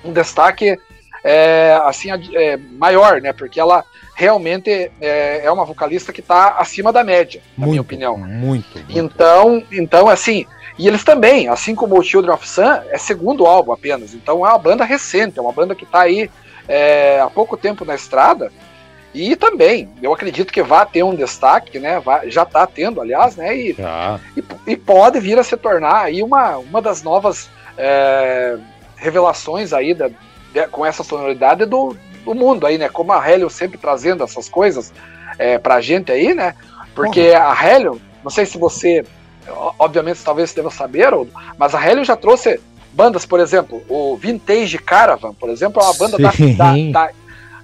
[0.03, 0.80] um destaque
[1.24, 3.34] é, assim é, maior, né?
[3.34, 3.86] Porque ela
[4.16, 8.18] realmente é, é uma vocalista que está acima da média, na muito, minha opinião.
[8.18, 8.97] Muito, muito.
[8.97, 10.47] Então, então assim,
[10.80, 14.16] e eles também, assim como o Children of Sun, é segundo álbum apenas.
[14.16, 16.32] Então é uma banda recente, é uma banda que está aí
[16.68, 18.51] é, há pouco tempo na estrada.
[19.14, 21.99] E também, eu acredito que vai ter um destaque, né?
[21.99, 23.55] Vai, já está tendo, aliás, né?
[23.55, 23.76] E,
[24.38, 28.57] e, e, pode vir a se tornar aí uma, uma das novas é,
[28.95, 30.09] revelações aí da,
[30.53, 32.88] de, com essa sonoridade do, do mundo aí, né?
[32.88, 34.93] Como a Helium sempre trazendo essas coisas
[35.38, 36.55] é, pra gente aí, né?
[36.95, 37.41] Porque uhum.
[37.41, 39.03] a Helium, não sei se você,
[39.78, 41.09] obviamente, talvez você deva saber,
[41.57, 42.62] mas a Helium já trouxe
[42.93, 47.12] bandas, por exemplo, o Vintage Caravan, por exemplo, é uma banda da, da, da,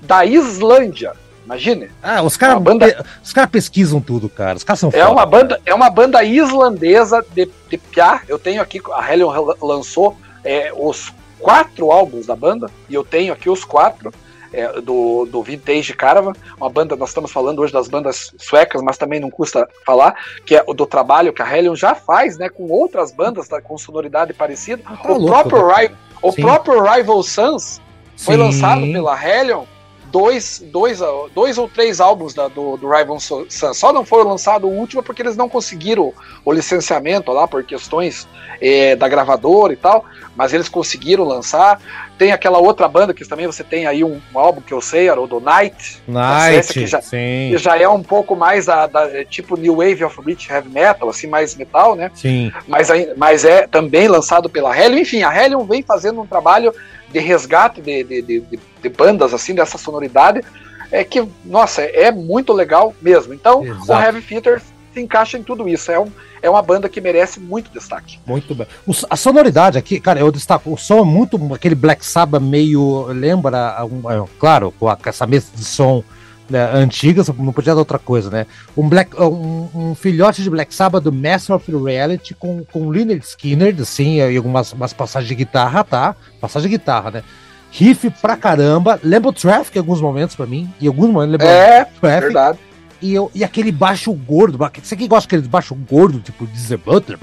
[0.01, 1.13] da Islândia.
[1.47, 1.89] Imagine.
[2.03, 3.05] Ah, os caras banda...
[3.23, 4.57] os cara pesquisam tudo, cara.
[4.57, 8.21] Os caras são é foda, uma banda É uma banda islandesa de, de Pia.
[8.27, 9.31] Eu tenho aqui, a Hellion
[9.61, 14.13] lançou é, os quatro álbuns da banda, e eu tenho aqui os quatro.
[14.53, 18.97] É, do, do Vintage Caravan, uma banda, nós estamos falando hoje das bandas suecas, mas
[18.97, 22.63] também não custa falar, que é do trabalho que a Hellion já faz, né, com
[22.69, 24.81] outras bandas tá, com sonoridade parecida.
[24.85, 25.97] Ah, tá o, louco, próprio, né?
[26.21, 27.81] o próprio Rival Sons
[28.15, 28.41] foi Sim.
[28.41, 29.65] lançado pela Hellion
[30.11, 30.99] dois, dois,
[31.33, 33.45] dois ou três álbuns da, do, do Rival Sun.
[33.49, 38.27] Só não foi lançado o último porque eles não conseguiram o licenciamento lá por questões
[38.61, 40.05] é, da gravadora e tal,
[40.35, 41.79] mas eles conseguiram lançar.
[42.17, 45.07] Tem aquela outra banda que também você tem aí um, um álbum que eu sei,
[45.09, 46.01] era o do Night.
[46.07, 47.49] Night, que já, sim.
[47.51, 50.69] Que já é um pouco mais da, da, é tipo New Wave of British Heavy
[50.69, 52.09] Metal, assim, mais metal, né?
[52.15, 52.51] Sim.
[52.67, 54.99] Mas, mas é também lançado pela Hellion.
[54.99, 56.73] Enfim, a Hellion vem fazendo um trabalho
[57.11, 60.43] de resgate de, de, de, de, bandas assim, dessa sonoridade,
[60.91, 63.33] é que, nossa, é muito legal mesmo.
[63.33, 63.91] Então, Exato.
[63.91, 64.61] o Heavy Fitter
[64.93, 65.91] se encaixa em tudo isso.
[65.91, 68.19] É, um, é uma banda que merece muito destaque.
[68.25, 68.67] Muito bem.
[68.85, 73.07] O, a sonoridade aqui, cara, eu destaco, o som é muito aquele Black Sabbath meio,
[73.07, 76.03] lembra, um, é, claro, com, a, com essa mesa de som
[76.49, 78.45] né, antigas, não podia dar outra coisa, né?
[78.75, 83.23] Um, Black, um, um, filhote de Black Sabbath do Master of Reality com, com Leonard
[83.23, 86.15] Skinner, assim, e algumas umas passagens de guitarra, tá?
[86.39, 87.23] Passagem de guitarra, né?
[87.71, 91.47] Riff pra caramba, lembra o Traffic em alguns momentos pra mim, e alguns momentos lembra
[91.47, 92.01] é, o Traffic.
[92.01, 92.59] verdade.
[93.01, 97.17] E, eu, e aquele baixo gordo, você que gosta daquele baixo gordo, tipo, de Butter,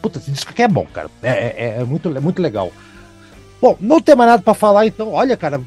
[0.00, 2.72] puta, esse disco aqui é bom, cara, é, é, é muito, é muito legal.
[3.60, 5.60] Bom, não tem mais nada pra falar, então, olha, cara,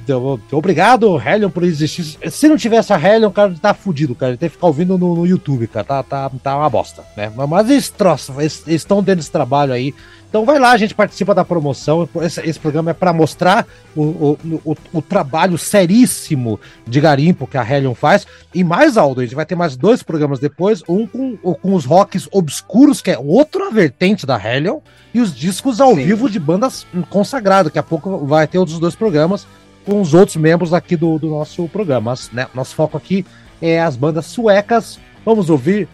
[0.52, 2.18] obrigado, Helion, por existir.
[2.32, 4.36] Se não tivesse a Helion, cara, tá fudido, cara.
[4.36, 5.86] Tem que ficar ouvindo no, no YouTube, cara.
[5.86, 7.32] Tá, tá, tá uma bosta, né?
[7.48, 7.94] Mas eles
[8.40, 9.94] eles estão dentro desse trabalho aí.
[10.34, 12.10] Então vai lá, a gente participa da promoção.
[12.24, 17.56] Esse, esse programa é para mostrar o, o, o, o, trabalho seríssimo de garimpo que
[17.56, 18.26] a Hellion faz.
[18.52, 21.86] E mais, Aldo, a gente vai ter mais dois programas depois, um com, com os
[21.86, 24.80] rocks obscuros, que é outra vertente da Hellion,
[25.14, 26.04] e os discos ao Sim.
[26.04, 27.66] vivo de bandas consagradas.
[27.66, 29.46] Daqui a pouco vai ter outros dois programas
[29.86, 32.10] com os outros membros aqui do, do nosso programa.
[32.10, 33.24] Mas, né, nosso foco aqui
[33.62, 35.00] é as bandas suecas.
[35.24, 35.88] Vamos ouvir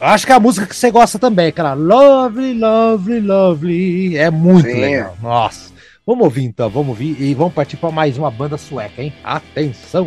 [0.00, 1.74] Acho que é a música que você gosta também, cara.
[1.74, 4.16] Lovely, lovely, lovely.
[4.16, 4.80] É muito Sim.
[4.80, 5.16] legal.
[5.22, 5.74] Nossa.
[6.06, 9.12] Vamos ouvir então, vamos ouvir e vamos partir para mais uma banda sueca, hein?
[9.24, 10.06] Atenção!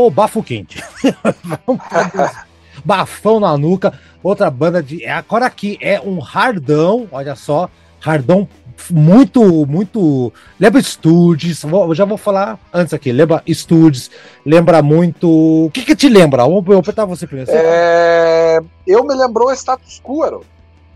[0.00, 0.82] Ou Bafo Quente.
[2.84, 3.92] Bafão na nuca.
[4.22, 5.04] Outra banda de.
[5.04, 7.68] é, Agora aqui é um hardão, olha só.
[8.00, 8.48] Hardão
[8.90, 10.32] muito, muito.
[10.58, 13.12] Lembra Studios, vou- já vou falar antes aqui.
[13.12, 14.10] Lembra Studios,
[14.44, 15.28] lembra muito.
[15.66, 16.44] O que que te lembra?
[16.46, 17.50] Vou apertar você primeiro.
[17.52, 20.42] É, eu me lembrou status quo.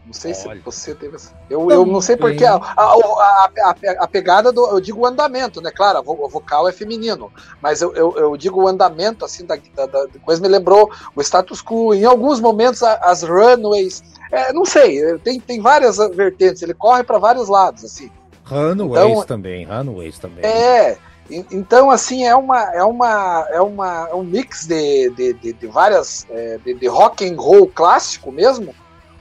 [0.07, 0.57] Não sei Olha.
[0.59, 1.33] se você teve essa.
[1.49, 4.67] Eu, eu não sei porque a, a, a, a- pegada do.
[4.69, 5.71] Eu digo o andamento, né?
[5.75, 7.33] Claro, o vocal é feminino.
[7.63, 11.21] Mas eu, eu, eu digo o andamento, assim, da, da, da coisa me lembrou o
[11.23, 11.95] status quo.
[11.95, 14.03] Em alguns momentos, a- as runways.
[14.31, 16.61] é, não sei, tem, tem várias vertentes.
[16.61, 18.11] Ele corre para vários lados, assim.
[18.45, 20.45] Runaways Então- também, Runaways também.
[20.45, 20.99] É.
[21.31, 25.53] en- Então, assim, é uma é uma é uma é um mix de, de, de,
[25.55, 28.75] de várias é, de, de rock and roll clássico mesmo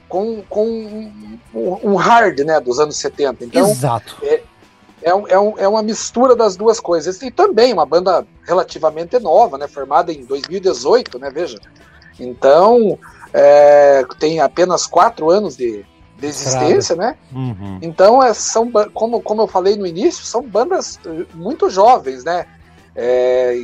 [0.08, 0.66] com, com
[1.54, 3.44] um, um hard, né, dos anos 70.
[3.44, 4.16] Então, Exato.
[5.02, 7.20] é, um, é, um, é uma mistura das duas coisas.
[7.22, 11.58] E também uma banda relativamente nova, né, formada em 2018, né, veja.
[12.18, 12.98] Então,
[13.32, 15.84] é, tem apenas quatro anos de,
[16.18, 17.16] de existência, né?
[17.32, 17.78] Uhum.
[17.82, 22.46] Então, é, são, como, como eu falei no início, são bandas eh, muito jovens, né?
[22.96, 23.56] É,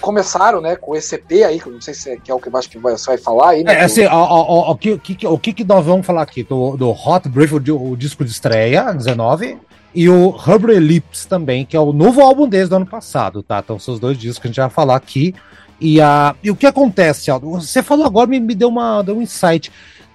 [0.00, 2.40] começaram né, com esse EP aí, que eu não sei se é, que é o
[2.40, 3.74] que eu acho que vai- você vai falar aí, né?
[3.74, 6.42] É, assim, o, que, o, que, o que nós vamos falar aqui?
[6.42, 9.58] Do, do Hot Brief, o, o disco de estreia, 19,
[9.94, 13.58] e o Rubber Lips também, que é o novo álbum desde o ano passado, tá?
[13.58, 15.34] Então são os dois discos que a gente vai falar aqui.
[15.80, 17.50] E, a, e o que acontece, Aldo?
[17.50, 19.70] Você falou agora, me, me deu, uma, deu um insight.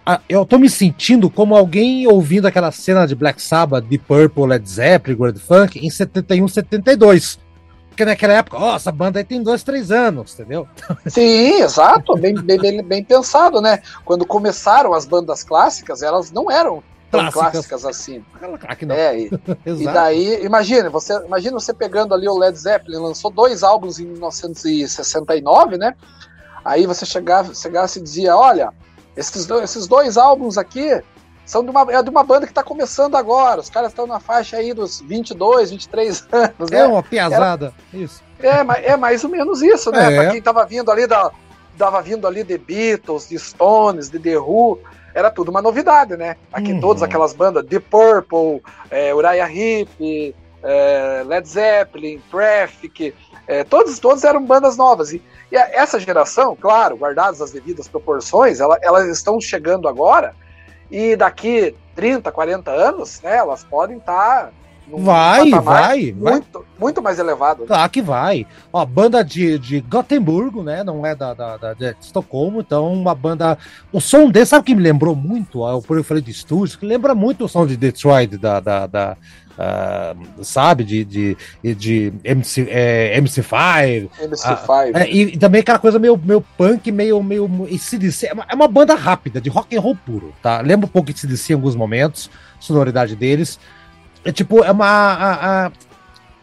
[0.06, 4.48] Ah, eu tô me sentindo como alguém ouvindo aquela cena de Black Sabbath, de Purple,
[4.48, 7.40] Led Zeppelin, Grand Funk, em 71, 72.
[7.94, 10.68] Porque naquela época, ó, essa banda aí tem dois, três anos, entendeu?
[11.06, 13.84] Sim, exato, bem, bem, bem, pensado, né?
[14.04, 16.82] Quando começaram as bandas clássicas, elas não eram
[17.12, 17.52] tão Clássicas.
[17.68, 18.26] clássicas, assim.
[18.40, 18.96] Claro que não.
[18.96, 19.32] É, e,
[19.64, 24.08] e daí, imagina, você, imagina você pegando ali o Led Zeppelin, lançou dois álbuns em
[24.08, 25.94] 1969, né?
[26.66, 28.74] Aí você chegava, chegasse e dizia, olha,
[29.16, 31.00] esses dois, esses dois álbuns aqui
[31.46, 34.20] são de uma, é de uma banda que está começando agora, os caras estão na
[34.20, 36.80] faixa aí dos 22, 23 anos, né?
[36.80, 37.74] É uma piazada.
[37.94, 38.22] Isso.
[38.40, 40.14] É, é mais ou menos isso, né?
[40.14, 40.16] É.
[40.22, 41.32] Pra quem tava vindo ali da.
[41.78, 44.80] Tava vindo ali de Beatles, de Stones, de The Who,
[45.14, 46.36] era tudo uma novidade, né?
[46.52, 46.80] Aqui Uhum.
[46.80, 53.14] todas aquelas bandas, The Purple, é, Uriah Heep, é, Led Zeppelin, Traffic,
[53.48, 55.12] é, todos, todos eram bandas novas.
[55.14, 55.22] E,
[55.52, 60.36] e essa geração, claro, guardadas as devidas proporções, ela- elas estão chegando agora
[60.96, 64.52] e daqui 30, 40 anos, né, elas podem estar
[64.88, 66.32] num Vai, vai, vai.
[66.34, 67.66] muito, muito mais elevado.
[67.66, 68.46] Claro que vai.
[68.72, 70.84] Ó, banda de, de Gotemburgo, né?
[70.84, 73.58] Não é da, da, da- de Estocolmo, então uma banda.
[73.94, 75.66] O som desse, sabe o que me lembrou muito?
[75.66, 78.60] Eu, falei de estúdios, que lembra muito o som de Detroit, da.
[78.60, 79.18] da, da,
[79.58, 81.38] ah, sabe, de, de,
[81.76, 84.10] de MC, é, MC5.
[84.22, 84.92] MC5.
[84.96, 88.28] É, e, e também aquela coisa meio, meio punk, meio, meio ACDC.
[88.28, 90.62] É uma, é uma banda rápida, de rock and roll puro, tá?
[90.62, 92.30] Lembra um pouco de ACDC em alguns momentos,
[92.60, 93.60] sonoridade deles.
[94.26, 94.86] É tipo, é uma.
[94.88, 95.72] a- a-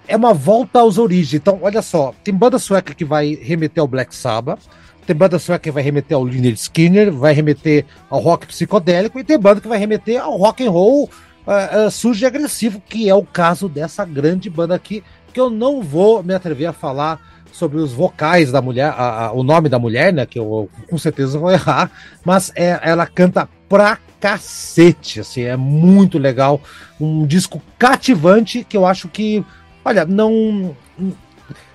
[0.09, 1.35] é uma volta às origens.
[1.35, 4.59] Então, olha só, tem banda sueca que vai remeter ao Black Sabbath,
[5.07, 9.25] tem banda sueca que vai remeter ao Lynyrd Skinner, vai remeter ao rock psicodélico, e
[9.25, 11.09] tem banda que vai remeter ao rock and roll
[11.47, 15.51] ah, ah, sujo e agressivo, que é o caso dessa grande banda aqui, que eu
[15.51, 17.21] não vou me atrever a falar
[17.53, 20.25] sobre os vocais da mulher, a- a- o nome da mulher, né?
[20.27, 21.91] Que eu com certeza vou errar,
[22.25, 26.61] mas é, ela canta pra cacete, assim, é muito legal.
[27.01, 29.45] Um disco cativante que eu acho que,
[29.85, 30.77] olha, não.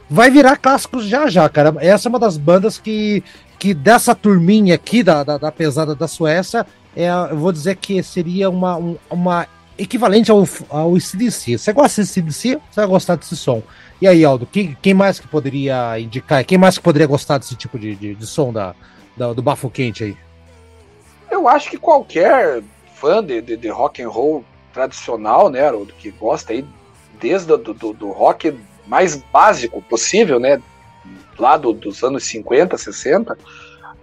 [0.09, 1.73] Vai virar clássico já já, cara.
[1.79, 3.23] Essa é uma das bandas que,
[3.57, 8.01] que dessa turminha aqui da, da, da pesada da Suécia, é, eu vou dizer que
[8.03, 9.47] seria uma, um- uma
[9.77, 11.57] equivalente ao, ao CDC.
[11.57, 12.59] Você gosta de CDC?
[12.69, 13.61] Você vai gostar desse som.
[14.01, 16.43] E aí, Aldo, quem, quem mais que poderia indicar?
[16.45, 18.75] Quem mais que poderia gostar desse tipo de, de, de som da,
[19.15, 20.17] da- do bafo quente aí?
[21.31, 22.61] Eu acho que qualquer
[22.93, 26.65] fã de, de, de rock and roll tradicional, né, Haroldo, que gosta aí
[27.19, 28.57] desde do, do, do rock
[28.87, 30.61] mais básico possível, né,
[31.39, 33.37] lá do- dos anos 50, 60,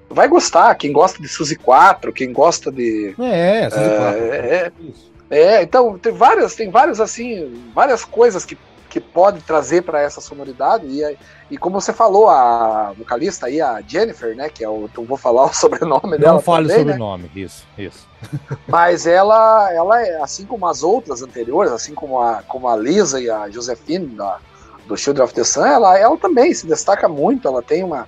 [0.08, 0.74] vai gostar.
[0.74, 4.20] Quem gosta de Suzy 4, quem gosta de É, essas de quatro.
[4.24, 4.72] é, é,
[5.62, 8.58] então tem várias, tem várias assim, várias coisas que,
[8.90, 11.18] que pode trazer para essa sonoridade e,
[11.50, 15.16] e como você falou, a vocalista aí, a Jennifer, né, que é o, eu vou
[15.16, 16.94] falar o sobrenome dela Não fale sobre né?
[16.94, 18.06] o nome, isso, isso.
[18.68, 23.20] Mas ela, ela é, assim como as outras anteriores, assim como a, como a Lisa
[23.20, 24.38] e a Josephine da,
[24.86, 28.06] do Children of the Sun, ela, ela também se destaca muito, ela tem uma.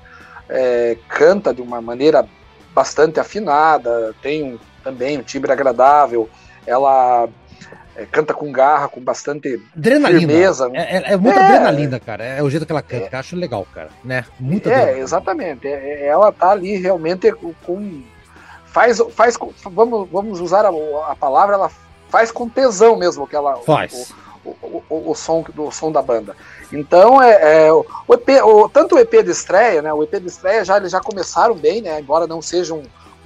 [0.48, 2.28] é, canta de uma maneira
[2.74, 6.28] bastante afinada, tem um, também um timbre agradável,
[6.66, 7.28] ela
[7.96, 10.20] é, canta com garra, com bastante Adrenalina.
[10.20, 10.70] firmeza.
[10.74, 11.44] É, é, é muita É.
[11.44, 12.24] adrenalina, cara.
[12.24, 13.88] É o jeito que ela canta, que eu acho legal, cara.
[14.04, 14.24] Né?
[14.40, 15.02] Muita É, adrenalina.
[15.04, 15.66] exatamente.
[15.68, 15.70] É,
[16.02, 17.30] é- ela tá ali realmente
[17.64, 18.02] com.
[18.66, 20.70] faz, faz vamos, vamos usar a,
[21.10, 21.70] a palavra, ela
[22.08, 23.56] faz com tesão mesmo que ela.
[23.58, 24.12] Faz.
[24.44, 26.36] O, o, o, o som, do som da banda.
[26.70, 29.90] Então, é, é, o EP, o- tanto o EP de estreia, né?
[29.94, 31.98] O EP de estreia já, eles já começaram bem, né?
[32.00, 32.82] Embora não seja um,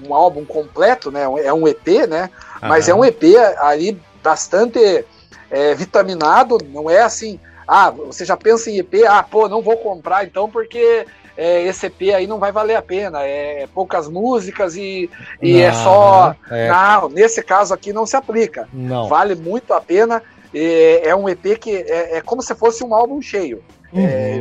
[0.07, 1.23] um álbum completo, né?
[1.43, 2.31] É um EP, né?
[2.61, 3.23] Mas é um EP
[3.59, 5.05] ali bastante
[5.51, 9.77] é, vitaminado, não é assim, ah, você já pensa em EP, ah, pô, não vou
[9.77, 11.07] comprar então porque
[11.37, 15.09] é, esse EP aí não vai valer a pena, é poucas músicas e,
[15.41, 16.37] e é Não, só.
[16.51, 16.69] é.
[16.69, 18.69] Não, nesse caso aqui não se aplica.
[18.73, 19.07] Não.
[19.09, 20.23] Vale muito a pena.
[20.53, 23.63] É, é um EP que é, é como se fosse um álbum cheio.
[23.93, 24.05] Uhum.
[24.05, 24.41] É,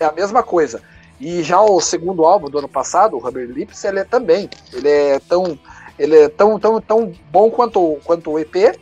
[0.00, 0.82] é a mesma coisa.
[1.20, 4.50] E já o segundo álbum do ano passado, o Rubber Lips, ele é também.
[4.72, 5.58] Ele é tão,
[5.98, 8.78] ele é tão, tão, tão bom quanto, quanto o EP.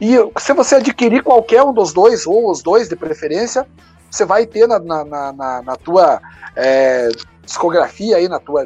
[0.00, 3.66] E se você adquirir qualquer um dos dois, ou os dois de preferência,
[4.10, 6.20] você vai ter na, na, na, na- tua
[6.56, 7.08] é,
[7.44, 8.64] discografia aí, na tua,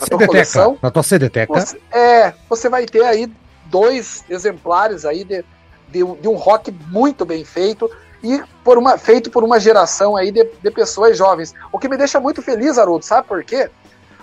[0.00, 0.78] na tua coleção.
[0.80, 1.52] Na tua CDTeca.
[1.52, 3.30] Você, é, você vai ter aí
[3.66, 5.44] dois exemplares aí de,
[5.88, 7.90] de, um- de um rock muito bem feito
[8.22, 11.54] e por uma, feito por uma geração aí de, de pessoas jovens.
[11.72, 13.68] O que me deixa muito feliz, Haroldo, sabe por quê?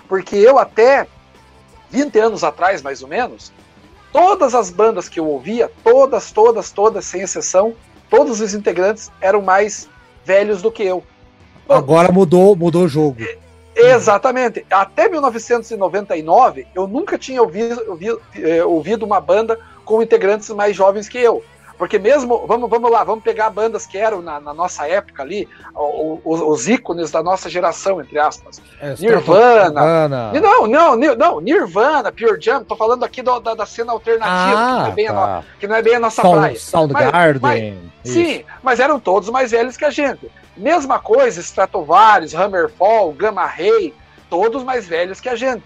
[0.07, 1.07] Porque eu até
[1.89, 3.51] 20 anos atrás, mais ou menos,
[4.11, 7.73] todas as bandas que eu ouvia, todas, todas, todas, sem exceção,
[8.09, 9.89] todos os integrantes eram mais
[10.25, 11.03] velhos do que eu.
[11.67, 13.23] Agora mudou, mudou o jogo.
[13.75, 14.65] Exatamente.
[14.69, 21.07] Até 1999, eu nunca tinha ouvido, ouvido, eh, ouvido uma banda com integrantes mais jovens
[21.07, 21.43] que eu.
[21.80, 25.47] Porque mesmo, vamos, vamos lá, vamos pegar bandas que eram na, na nossa época ali,
[25.73, 28.61] o- o- os ícones da nossa geração, entre aspas.
[28.82, 29.82] É, Nirvana.
[30.34, 34.55] Não, não, não, Nirvana, Pure Jam, tô falando aqui do- da, da cena alternativa, que,
[34.55, 35.43] não Ah, é bem a no- tá.
[35.57, 36.59] que não é bem a nossa Sound, praia.
[36.59, 37.91] Soundgarden.
[38.03, 40.30] Sim, mas eram todos mais velhos que a gente.
[40.57, 43.93] Mesma coisa, Stratovarius, Hammerfall, Gamma Ray,
[44.30, 45.63] todos mais velhos que a gente.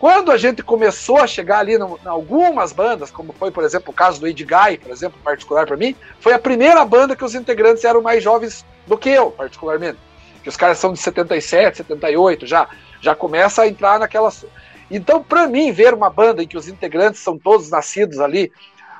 [0.00, 3.94] Quando a gente começou a chegar ali em algumas bandas, como foi, por exemplo, o
[3.94, 7.34] caso do Ed Guy, por exemplo, particular para mim, foi a primeira banda que os
[7.34, 9.98] integrantes eram mais jovens do que eu, particularmente.
[10.42, 12.66] Que os caras são de 77, 78, já
[12.98, 14.44] já começa a entrar naquelas.
[14.90, 18.50] Então, para mim, ver uma banda em que os integrantes são todos nascidos ali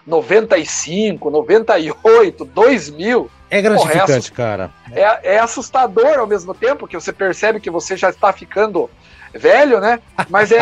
[0.07, 4.33] 95, 98, 2000, É gratificante, Correto.
[4.33, 4.71] cara.
[4.93, 8.91] é, é assustador ao mesmo tempo, que você percebe que você já está ficando
[9.35, 10.01] velho, né?
[10.29, 10.57] Mas é,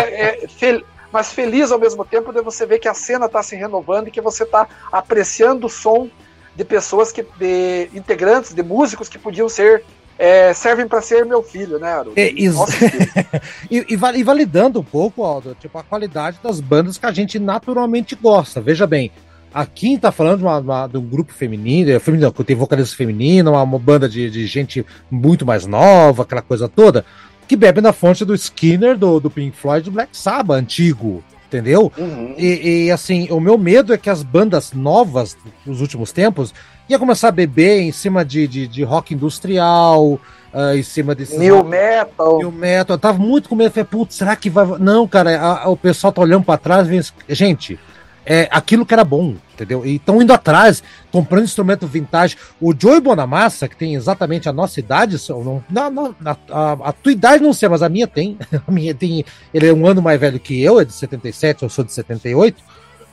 [0.44, 3.56] é fel- mas feliz ao mesmo tempo de você ver que a cena está se
[3.56, 6.08] renovando e que você está apreciando o som
[6.54, 9.84] de pessoas que, de integrantes, de músicos que podiam ser
[10.18, 11.92] é, servem para ser meu filho, né?
[11.92, 12.12] Haroldo?
[12.18, 12.58] É, isso.
[13.70, 17.38] E, e va- validando um pouco, Aldo, tipo, a qualidade das bandas que a gente
[17.38, 18.60] naturalmente gosta.
[18.60, 19.12] Veja bem,
[19.54, 22.96] aqui tá falando de, uma- uma- de um grupo feminino, é, feminino, que tem vocalista
[22.96, 27.04] feminino, uma, uma banda de, de gente muito mais nova, aquela coisa toda,
[27.48, 31.90] que bebe na fonte do Skinner, do, do Pink Floyd, do Black Sabbath, antigo, entendeu?
[31.98, 32.34] Uhum.
[32.36, 35.36] E, e, assim, o meu medo é que as bandas novas
[35.66, 36.52] dos últimos tempos
[36.88, 40.20] ia começar a beber em cima de, de, de rock industrial,
[40.52, 42.40] ah, em cima desses New metal.
[42.40, 44.66] e o metal, eu tava muito com medo, falei, putz, será que vai.
[44.78, 47.06] Não, cara, a- a- o pessoal tá olhando pra trás e vendo.
[47.28, 47.78] Gente,
[48.30, 49.86] é aquilo que era bom, entendeu?
[49.86, 52.36] E estão indo atrás, comprando instrumento vintage.
[52.60, 55.16] O Joey Bonamassa, que tem exatamente a nossa idade,
[55.70, 58.36] não, não, a, a- a tua idade não sei, mas a minha tem.
[58.68, 59.24] A minha tem.
[59.54, 62.62] Ele é um ano mais velho que eu, é de 77, eu sou de 78.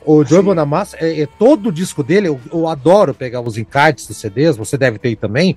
[0.04, 0.44] O Joey Sim.
[0.46, 4.56] Bonamassa, é, é todo o disco dele, eu, eu adoro pegar os encartes dos CDs,
[4.56, 5.56] você deve ter aí também.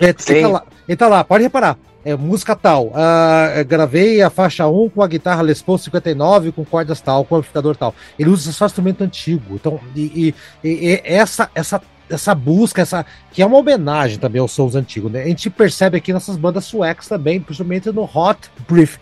[0.00, 1.76] É, ele, tá lá, ele tá lá, pode reparar.
[2.04, 2.90] É música tal.
[2.94, 7.24] ah, eu gravei a faixa 1 com a guitarra Les Paul 59, com cordas tal,
[7.24, 7.94] com amplificador tal.
[8.18, 9.54] Ele usa só instrumento antigo.
[9.54, 10.34] Então, e,
[10.64, 11.80] e- e- essa, essa,
[12.10, 15.22] essa busca, essa que é uma homenagem também aos sons antigos, né?
[15.22, 18.98] A gente percebe aqui nessas bandas suecas também, principalmente no Hot Brief.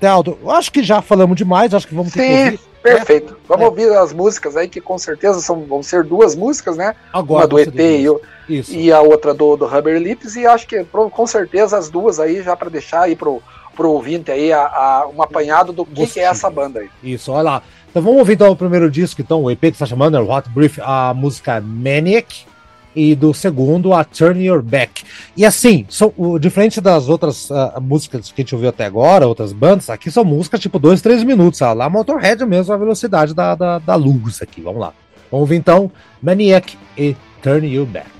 [0.00, 3.36] Aldo, acho que já falamos demais, acho que vamos ter que Sim, ouvir perfeito.
[3.48, 3.68] Vamos É.
[3.68, 6.94] ouvir as músicas aí, que com certeza são, vão ser duas músicas, né?
[7.12, 7.44] agora.
[7.46, 8.00] uma do diz.
[8.02, 8.20] e, o-
[8.80, 12.42] e a outra do, do Rubber Lips, e acho que com certeza as duas aí,
[12.42, 13.42] já para deixar aí pro,
[13.76, 16.88] pro ouvinte aí a, a- um apanhado do que, que é essa banda aí.
[17.02, 17.62] Isso, olha lá.
[17.90, 20.30] Então vamos ouvir então o primeiro disco, então, o EP que está chamando, é o
[20.30, 22.46] Hot Brief, a música Maniac,
[22.94, 25.04] e do segundo, a Turn Your Back.
[25.36, 29.26] E assim, são, o, diferente das outras ah, músicas que a gente ouviu até agora,
[29.26, 33.34] outras bandas, aqui são músicas tipo 2, 3 minutos, ah, lá Motorhead mesmo, a velocidade
[33.34, 34.92] da, da, da luz aqui, vamos lá.
[35.30, 35.90] Vamos ouvir então
[36.22, 38.17] Maniac e Turn You Back.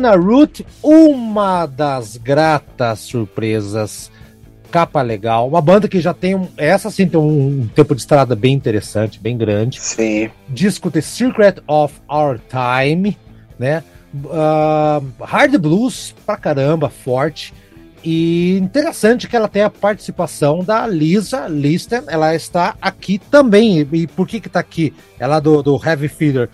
[0.00, 4.10] Sienna Root, uma das gratas surpresas.
[4.70, 8.00] Capa legal, uma banda que já tem um, essa sim tem um, um tempo de
[8.00, 9.80] estrada bem interessante, bem grande.
[9.80, 10.30] Sim.
[10.48, 13.18] Disco The Secret of Our Time,
[13.58, 13.82] né?
[14.14, 17.52] Uh, hard blues pra caramba, forte.
[18.02, 23.86] E interessante que ela tem a participação da Lisa Listen, ela está aqui também.
[23.92, 24.94] E por que que tá aqui?
[25.18, 26.48] Ela do, do Heavy Feeder.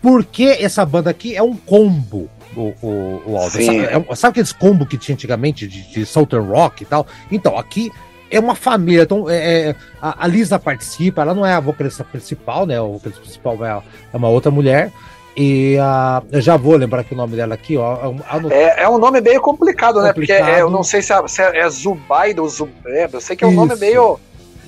[0.00, 3.50] Porque essa banda aqui é um combo, o, o, o Aldo.
[3.50, 7.06] Sabe, é, sabe, aqueles combo que tinha antigamente de, de Southern Rock e tal?
[7.30, 7.90] Então, aqui
[8.30, 9.02] é uma família.
[9.02, 12.80] Então, é, é, a, a, Lisa participa, ela não é a vocalista principal, né?
[12.80, 13.82] O vocalista principal é,
[14.12, 14.90] é uma outra mulher.
[15.34, 18.12] E uh, eu já vou lembrar que o nome dela aqui, ó.
[18.50, 20.04] É, é um nome meio complicado, complicado.
[20.04, 20.12] né?
[20.12, 23.16] Porque é, eu não sei se é, se é Zubaida ou Zubaida.
[23.16, 23.60] Eu sei que é um Isso.
[23.60, 23.76] nome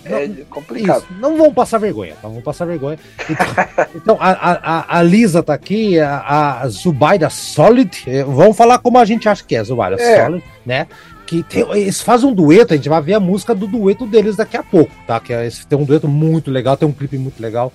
[0.05, 0.25] meio.
[0.25, 1.03] É não, complicado.
[1.03, 1.21] Isso.
[1.21, 2.99] Não vão passar vergonha, não vão passar vergonha.
[3.29, 3.47] Então,
[3.95, 8.99] então a, a, a, Lisa tá aqui, a, a Zubaida Solid, eh, vamos falar como
[8.99, 10.25] a gente acha que é, Zubaida é.
[10.25, 10.87] Solid, né?
[11.27, 14.37] Que tem, eles fazem um dueto, a gente vai ver a música do dueto deles
[14.37, 15.19] daqui a pouco, tá?
[15.19, 17.73] Que é, tem um dueto muito legal, tem um clipe muito legal.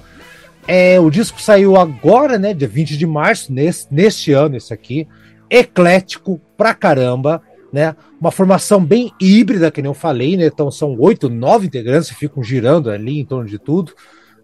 [0.68, 2.54] É, o disco saiu agora, né?
[2.54, 5.08] Dia 20 de março, nesse, neste ano, esse aqui.
[5.50, 7.42] Eclético pra caramba,
[7.72, 7.96] né?
[8.20, 10.46] Uma formação bem híbrida, que nem eu falei, né?
[10.46, 13.94] Então são oito, nove integrantes que ficam girando ali em torno de tudo.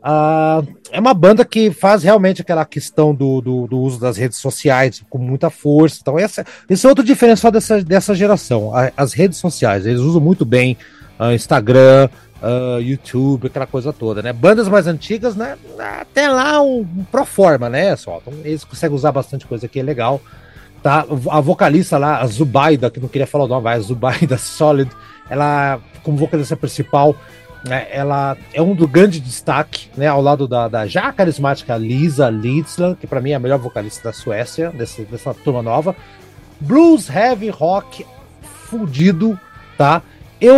[0.07, 0.61] Ah,
[0.91, 5.03] é uma banda que faz realmente aquela questão do, do, do, uso das redes sociais
[5.09, 5.97] com muita força.
[5.99, 8.71] Então, essa, esse é outro diferencial dessa, dessa geração.
[8.95, 10.77] as redes sociais, eles usam muito bem
[11.19, 12.07] uh, Instagram,
[12.39, 14.31] uh, YouTube, aquela coisa toda, né?
[14.31, 15.57] Bandas mais antigas, né?
[15.99, 17.95] Até lá um, um pro forma, né?
[17.95, 20.21] Só, então eles conseguem usar bastante coisa que é legal.
[20.85, 21.03] Tá?
[21.31, 24.91] A vocalista lá, a Zubaida, que não queria falar o nome, vai, a Zubaida Solid,
[25.27, 27.15] ela, como vocalista principal,
[27.67, 30.05] né, ela é um do grande destaque, né?
[30.05, 34.09] Ao lado da, da já carismática Lisa Lidsland, que para mim é a melhor vocalista
[34.09, 35.95] da Suécia, desse, dessa turma nova.
[36.59, 38.05] Blues, heavy, rock,
[38.43, 39.39] fudido,
[39.79, 40.03] tá?
[40.39, 40.55] Eu,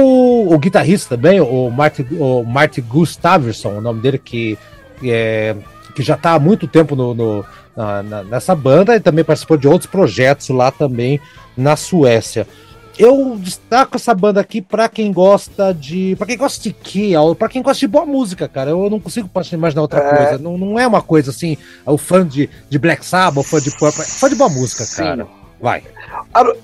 [0.52, 4.58] o guitarrista também, o Marty, o Marty Gustavsson, o nome dele, que,
[5.06, 5.56] é,
[5.98, 7.46] que já está há muito tempo no, no
[7.76, 11.20] na, na, nessa banda e também participou de outros projetos lá também
[11.58, 12.48] na Suécia.
[13.00, 16.16] Eu destaco essa banda aqui para quem gosta de.
[16.16, 18.70] para quem gosta de que, para quem gosta de boa música, cara.
[18.70, 20.16] Eu não consigo imaginar outra é...
[20.16, 20.38] coisa.
[20.38, 23.72] Não, não é uma coisa assim, o fã de, de Black Sabbath, o fã de
[23.72, 24.04] Purple.
[24.04, 25.24] Fã de boa música, cara.
[25.24, 25.30] Sim.
[25.60, 25.84] Vai.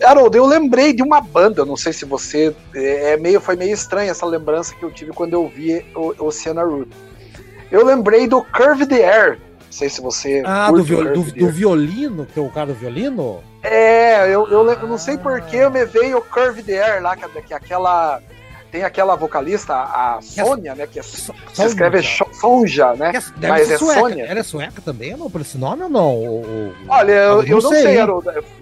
[0.03, 2.55] Haroldo, eu lembrei de uma banda, não sei se você.
[2.75, 6.25] É, é meio, foi meio estranha essa lembrança que eu tive quando eu vi o
[6.25, 6.89] Oceana Root.
[7.73, 9.39] Eu lembrei do Curve the Air.
[9.65, 10.43] Não sei se você.
[10.45, 13.43] Ah, do, viol, do, do, violino, que é o cara do violino?
[13.63, 17.17] É, eu, eu, eu não sei porque eu me veio o Curve the Air lá,
[17.17, 18.21] que, que aquela
[18.73, 20.87] tem aquela vocalista, a Sônia, né?
[20.87, 23.11] Que é, so, se escreve Sonja, né?
[23.39, 23.99] É, Mas é sueca.
[23.99, 24.25] Sônia.
[24.25, 25.29] Ela é sueca também, não?
[25.29, 26.15] Por esse nome ou não?
[26.15, 28.05] O, Olha, eu, eu não sei, sei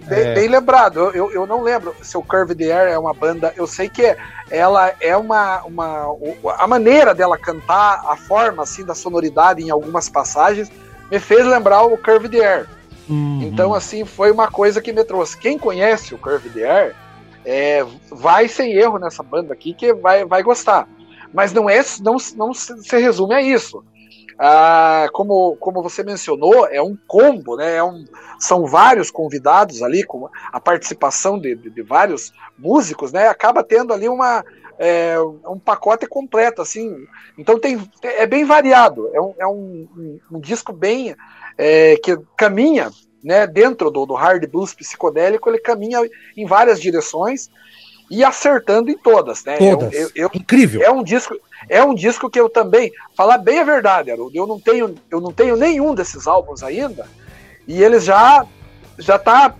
[0.06, 0.34] bem, é.
[0.34, 0.98] bem, lembrado.
[1.14, 3.54] Eu, eu não lembro se o Curve the Air é uma banda.
[3.56, 4.14] Eu sei que
[4.50, 6.14] ela é uma, uma.
[6.58, 10.70] A maneira dela cantar, a forma assim da sonoridade em algumas passagens,
[11.10, 12.66] me fez lembrar o Curve the Air.
[13.08, 13.40] Uhum.
[13.44, 15.38] Então, assim, foi uma coisa que me trouxe.
[15.38, 17.01] Quem conhece o Curve the Air
[17.44, 20.88] é, vai sem erro nessa banda aqui que vai, vai gostar.
[21.32, 23.82] Mas não, é, não, não se resume a isso.
[24.38, 27.76] Ah, como, como você mencionou, é um combo, né?
[27.76, 28.04] É um,
[28.38, 33.28] são vários convidados ali, com a participação de, de, de vários músicos, né?
[33.28, 34.44] Acaba tendo ali uma,
[34.78, 35.16] é,
[35.46, 37.06] um pacote completo, assim.
[37.38, 39.10] Então tem, é bem variado.
[39.14, 41.14] É um, é um, um, um disco bem
[41.56, 42.90] é, que caminha
[43.22, 46.00] né, dentro do, do hard blues psicodélico, ele caminha
[46.36, 47.50] em várias direções
[48.10, 49.56] e acertando em todas, né?
[49.56, 49.92] Todas.
[49.92, 50.82] Eu, eu, Incrível.
[50.82, 51.34] É um disco,
[51.68, 55.20] é um disco que eu também, falar bem a verdade, Haroldo, eu não tenho, eu
[55.20, 57.06] não tenho nenhum desses álbuns ainda
[57.66, 58.46] e eles já
[58.98, 59.54] já tá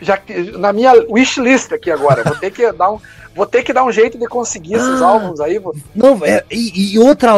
[0.00, 0.20] já
[0.58, 2.22] na minha wishlist aqui agora.
[2.22, 3.00] Vou ter que dar um
[3.36, 5.58] Vou ter que dar um jeito de conseguir esses ah, álbuns aí.
[5.58, 5.76] Vou...
[5.94, 7.34] Não, é, e, e, outra,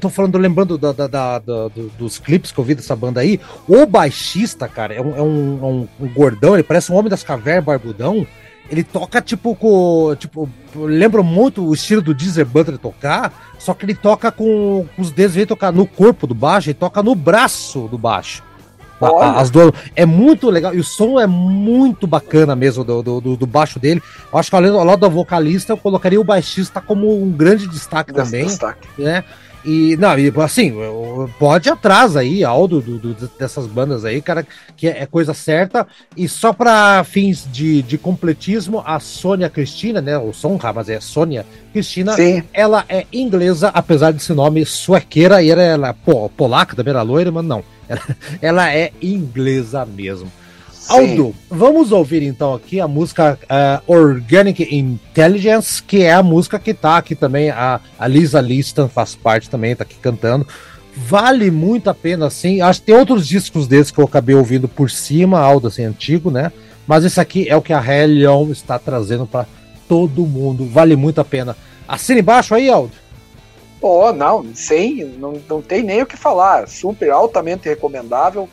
[0.00, 1.68] tô falando, lembrando da, da, da, da,
[1.98, 3.38] dos clipes que eu vi dessa banda aí.
[3.68, 7.10] O baixista, cara, é um, é um, é um, um gordão, ele parece um homem
[7.10, 8.26] das cavernas, barbudão.
[8.70, 10.16] Ele toca tipo com.
[10.18, 15.02] Tipo, lembra muito o estilo do Deezer Butler tocar, só que ele toca com, com
[15.02, 18.42] os dedos, ele tocar no corpo do baixo, ele toca no braço do baixo.
[19.36, 19.72] As duas.
[19.94, 20.74] É muito legal.
[20.74, 24.02] E o som é muito bacana mesmo do, do, do baixo dele.
[24.32, 27.66] Eu acho que além do lado da vocalista, eu colocaria o baixista como um grande
[27.66, 28.46] destaque também.
[28.46, 28.88] Destaque.
[28.98, 29.24] Né?
[29.64, 30.74] E, não, e assim,
[31.38, 34.44] pode atrás aí, Aldo, do, do, dessas bandas aí, cara,
[34.76, 35.86] que é, é, coisa certa.
[36.16, 40.18] E só para fins de, de completismo, a Sônia Cristina, né?
[40.18, 42.42] O som, mas é Sônia Cristina, Sim.
[42.52, 47.30] ela é inglesa, apesar desse nome suequeira, e ela, ela é polaca, também era loira,
[47.30, 47.62] mas não.
[47.92, 50.30] Ela, ela é inglesa mesmo.
[50.88, 56.74] Aldo, vamos ouvir então aqui a música uh, Organic Intelligence, que é a música que
[56.74, 60.46] tá aqui também, a, a Lisa Liston faz parte também, tá aqui cantando.
[60.94, 62.60] Vale muito a pena, assim.
[62.60, 66.30] Acho que tem outros discos desses que eu acabei ouvindo por cima, Aldo, assim, antigo,
[66.30, 66.52] né?
[66.86, 69.46] Mas esse aqui é o que a Hellion está trazendo para
[69.88, 70.66] todo mundo.
[70.66, 71.56] Vale muito a pena.
[71.88, 72.92] Assina embaixo aí, Aldo.
[73.82, 76.68] Oh, não, sem, não, não tem nem o que falar.
[76.68, 78.48] Super altamente recomendável.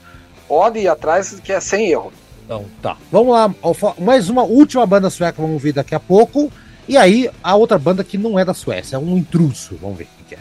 [0.75, 2.11] Ir atrás que é sem erro.
[2.43, 2.97] Então tá.
[3.11, 3.53] Vamos lá,
[3.99, 6.51] mais uma última banda sueca, vamos ver daqui a pouco.
[6.87, 9.77] E aí, a outra banda que não é da Suécia, é um intruso.
[9.79, 10.39] Vamos ver o que é.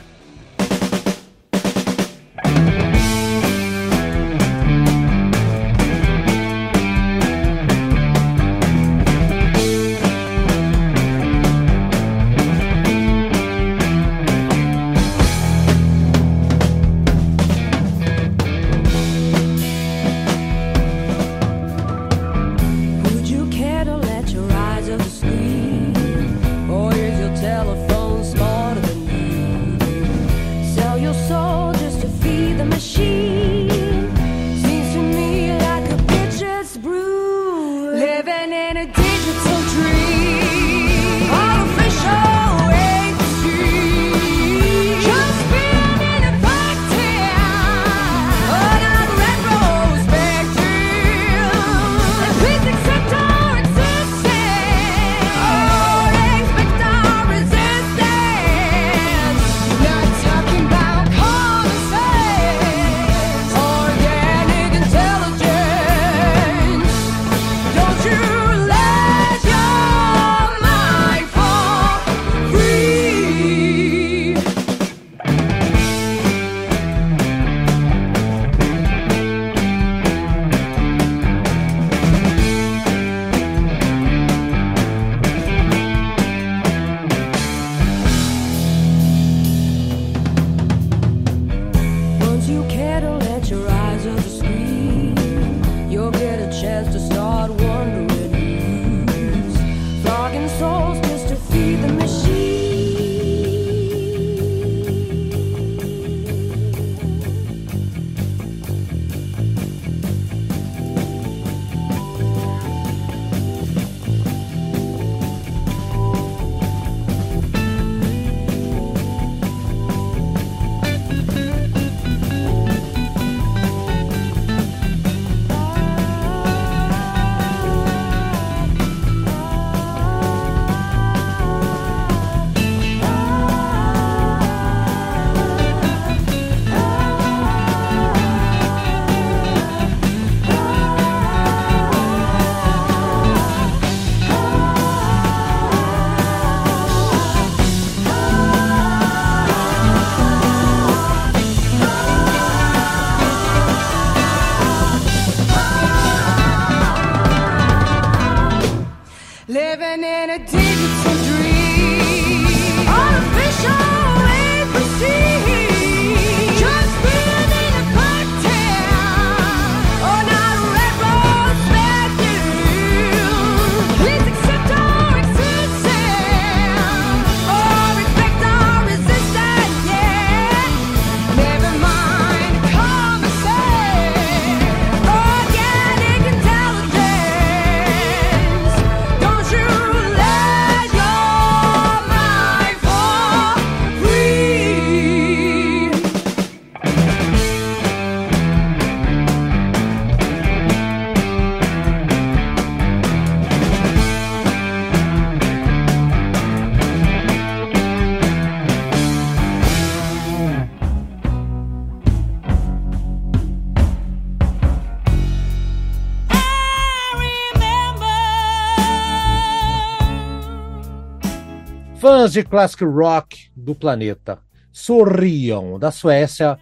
[222.30, 224.38] De classic rock do planeta,
[224.70, 226.58] sorriam da Suécia,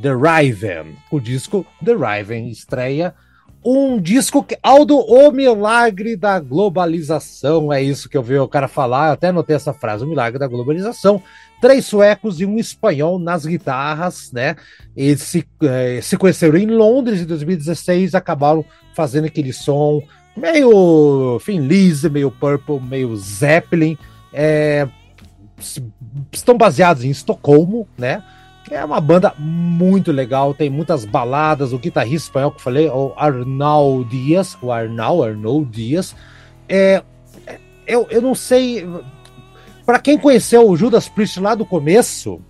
[0.00, 0.96] The Riven.
[1.10, 3.14] O disco The Riven estreia
[3.64, 4.56] um disco que.
[4.62, 7.72] Aldo, o milagre da globalização.
[7.72, 9.12] É isso que eu vi o cara falar.
[9.12, 11.22] Até anotei essa frase: o milagre da globalização.
[11.60, 14.54] Três suecos e um espanhol nas guitarras, né?
[14.96, 18.64] Eles se, eh, se conheceram em Londres em 2016, acabaram
[18.94, 20.00] fazendo aquele som
[20.36, 23.98] meio Finlise, meio Purple, meio Zeppelin.
[24.32, 24.86] É,
[26.32, 28.22] estão baseados em Estocolmo, né?
[28.70, 31.72] É uma banda muito legal, tem muitas baladas.
[31.72, 36.14] O guitarrista espanhol que eu falei, o Arnau Dias, o Arnau, Arnau Dias.
[36.68, 37.02] É,
[37.86, 38.86] eu, eu não sei.
[39.86, 42.40] Para quem conheceu o Judas Priest lá do começo,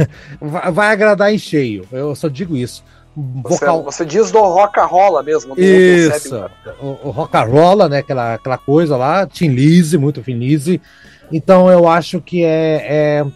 [0.40, 1.84] vai agradar em cheio.
[1.92, 2.82] Eu só digo isso.
[3.14, 3.82] Vocal...
[3.82, 5.54] Você, você diz do rock rolla mesmo.
[5.54, 6.48] Do isso.
[6.80, 7.98] O, o rock rolla, né?
[7.98, 10.80] Aquela, aquela coisa lá, Tim Lizzy, muito Finlise.
[11.32, 13.26] Então eu acho que é, é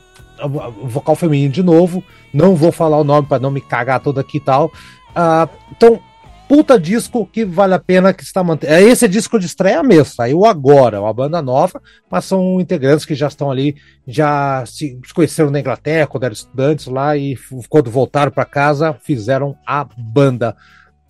[0.84, 2.02] vocal feminino de novo.
[2.32, 4.66] Não vou falar o nome para não me cagar todo aqui e tal.
[5.10, 6.00] Uh, então,
[6.48, 8.72] puta disco que vale a pena que está mantendo.
[8.72, 13.04] É, esse é disco de estreia mesmo, saiu agora, uma banda nova, mas são integrantes
[13.04, 17.36] que já estão ali, já se conheceram na Inglaterra quando eram estudantes lá e
[17.68, 20.56] quando voltaram para casa fizeram a banda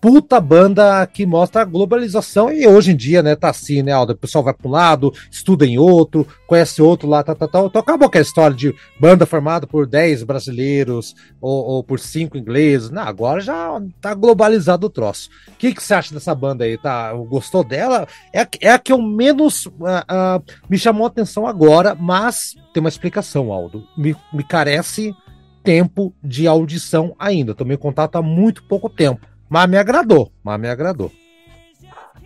[0.03, 4.11] puta banda que mostra a globalização e hoje em dia, né, tá assim, né, Aldo?
[4.11, 7.61] O pessoal vai para um lado, estuda em outro, conhece outro lá, tá, tá, tá.
[7.61, 12.89] Então acabou aquela história de banda formada por 10 brasileiros ou, ou por 5 ingleses.
[12.89, 15.29] Não, agora já tá globalizado o troço.
[15.47, 16.77] O que, que você acha dessa banda aí?
[16.77, 18.05] Tá, gostou dela?
[18.33, 22.81] É, é a que eu menos uh, uh, me chamou a atenção agora, mas tem
[22.81, 23.87] uma explicação, Aldo.
[23.97, 25.15] Me, me carece
[25.63, 27.55] tempo de audição ainda.
[27.55, 29.31] Tomei contato há muito pouco tempo.
[29.53, 31.11] Mas me agradou, mas me agradou.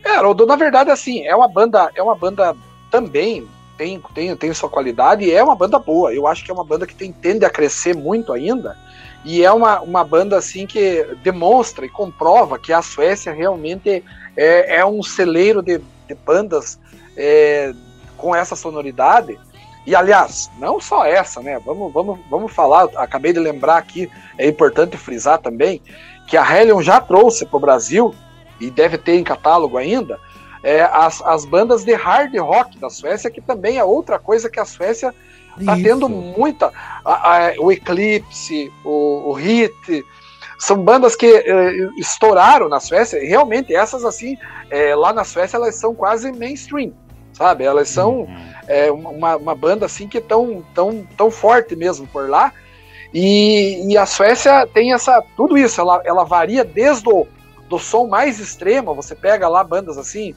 [0.02, 2.56] É, Haroldo, na verdade, assim, é uma banda, é uma banda
[2.90, 3.46] também
[3.78, 6.14] tem, tem, tem sua qualidade e é uma banda boa.
[6.14, 8.78] Eu acho que é uma banda que tem, tende a crescer muito ainda.
[9.26, 14.02] E é uma, uma banda assim que demonstra e comprova que a Suécia realmente
[14.38, 16.80] é, é um celeiro de, de bandas
[17.18, 17.74] é,
[18.16, 19.38] com essa sonoridade.
[19.86, 21.60] E aliás, não só essa, né?
[21.60, 22.88] Vamos, vamos, vamos falar.
[22.96, 25.82] Acabei de lembrar aqui, é importante frisar também
[26.28, 28.14] que a Hellion já trouxe para o Brasil
[28.60, 30.20] e deve ter em catálogo ainda,
[30.62, 34.60] é, as, as bandas de hard rock da Suécia, que também é outra coisa que
[34.60, 35.16] a Suécia
[35.58, 36.72] está tendo muita.
[37.06, 40.04] A, a, o Eclipse, o, o Hit,
[40.60, 44.38] são bandas que é, estouraram na Suécia, e realmente essas assim,
[44.70, 46.92] é, lá na Suécia elas são quase mainstream,
[47.32, 47.64] sabe?
[47.64, 48.54] Elas são uhum.
[48.68, 52.52] é, uma, uma banda assim que tão, tão, tão forte mesmo por lá,
[53.14, 57.28] e, e, a Suécia tem essa tudo isso, ela, ela varia desde o
[57.68, 60.34] do som mais extremo, você pega lá bandas assim,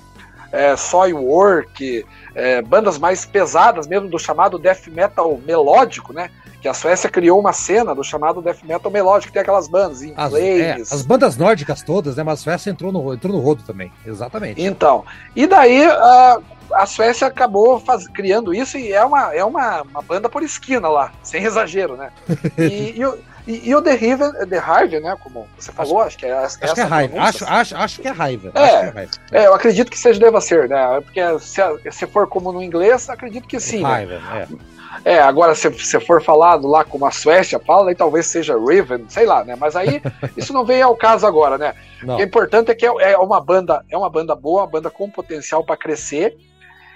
[0.52, 6.30] é, Soilwork, é, bandas mais pesadas mesmo do chamado death metal melódico, né?
[6.60, 10.02] Que a Suécia criou uma cena do chamado death metal melódico, que tem aquelas bandas,
[10.02, 12.22] em as, é, as bandas nórdicas todas, né?
[12.22, 14.60] Mas a Suécia entrou no, entrou no rodo também, exatamente.
[14.60, 16.42] Então, e daí uh,
[16.74, 20.88] a Suécia acabou faz, criando isso e é uma, é uma, uma banda por esquina
[20.88, 22.10] lá, sem exagero, né?
[22.58, 23.04] E, e,
[23.46, 25.16] e, e o The River, The né?
[25.22, 26.58] Como você falou, acho, que é acho.
[26.58, 27.20] Que é raiva.
[27.20, 28.52] Acho, acho, acho que é raiva.
[28.54, 29.10] É, é, raiva.
[29.32, 31.00] é, eu acredito que seja deva ser, né?
[31.00, 31.60] Porque se,
[31.90, 33.82] se for como no inglês, acredito que sim.
[33.82, 34.46] Raiva, né?
[34.50, 34.80] é.
[35.04, 39.06] É, agora se você for falado lá como a Suécia fala, aí talvez seja Riven,
[39.08, 39.56] sei lá, né?
[39.58, 40.02] Mas aí
[40.36, 41.74] isso não vem ao caso agora, né?
[42.02, 42.16] Não.
[42.16, 44.90] O é importante é que é, é uma banda, é uma banda boa, uma banda
[44.90, 46.36] com potencial para crescer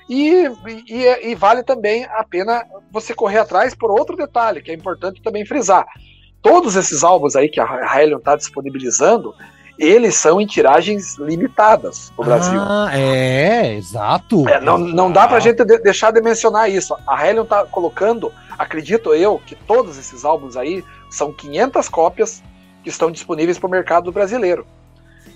[0.08, 0.50] e,
[0.86, 5.22] e, e, vale também a pena você correr atrás por outro detalhe, que é importante
[5.22, 5.86] também frisar.
[6.42, 9.34] Todos esses álbuns aí que a Hellion está disponibilizando,
[9.78, 12.60] eles são em tiragens limitadas no Brasil.
[12.60, 14.46] Ah, é, exato.
[14.48, 16.94] É, não, não dá pra gente de, deixar de mencionar isso.
[17.06, 22.42] A Hellion tá colocando, acredito eu, que todos esses álbuns aí são 500 cópias
[22.82, 24.66] que estão disponíveis para o mercado brasileiro.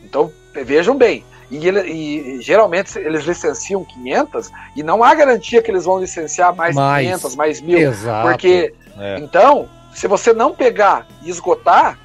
[0.05, 5.71] Então, vejam bem, e, ele, e, geralmente eles licenciam 500 e não há garantia que
[5.71, 7.79] eles vão licenciar mais, mais 500, mais mil.
[7.79, 8.29] Exato.
[8.29, 9.19] Porque, é.
[9.19, 11.99] então, se você não pegar e esgotar,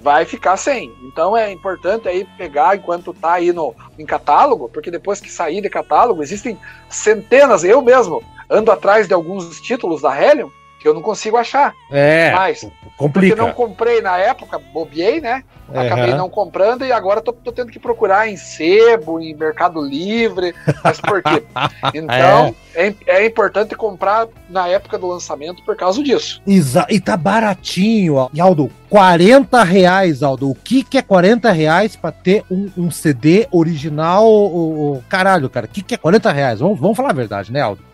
[0.00, 0.92] vai ficar sem.
[1.04, 5.60] Então é importante aí pegar enquanto tá aí no, em catálogo, porque depois que sair
[5.60, 6.58] de catálogo, existem
[6.88, 10.50] centenas, eu mesmo ando atrás de alguns títulos da Helium
[10.80, 11.74] que eu não consigo achar.
[11.90, 12.32] É.
[12.32, 12.66] Mas,
[12.96, 13.36] complica.
[13.36, 15.44] Porque não comprei na época, bobiei, né?
[15.72, 20.54] Acabei não comprando e agora tô, tô, tendo que procurar em sebo, em Mercado Livre.
[20.82, 21.44] Mas por quê?
[21.94, 22.88] Então, é.
[22.88, 23.26] É, é.
[23.26, 26.40] importante comprar na época do lançamento por causa disso.
[26.46, 28.28] Exa e tá baratinho, ó.
[28.32, 30.50] E Aldo, 40 reais, Aldo.
[30.50, 34.26] O que, que é 40 reais pra ter um, um CD original?
[34.26, 36.60] O, o, caralho, cara, o que, que é 40 reais?
[36.60, 37.89] Vamos, vamos falar a verdade, né, Aldo?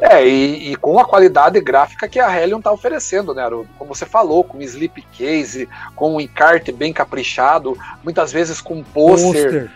[0.00, 3.68] É, e, e, com a qualidade gráfica que a Hellion está oferecendo, né, Haroldo?
[3.76, 9.70] Como você falou, com slipcase, com um encarte bem caprichado, muitas vezes com pôster.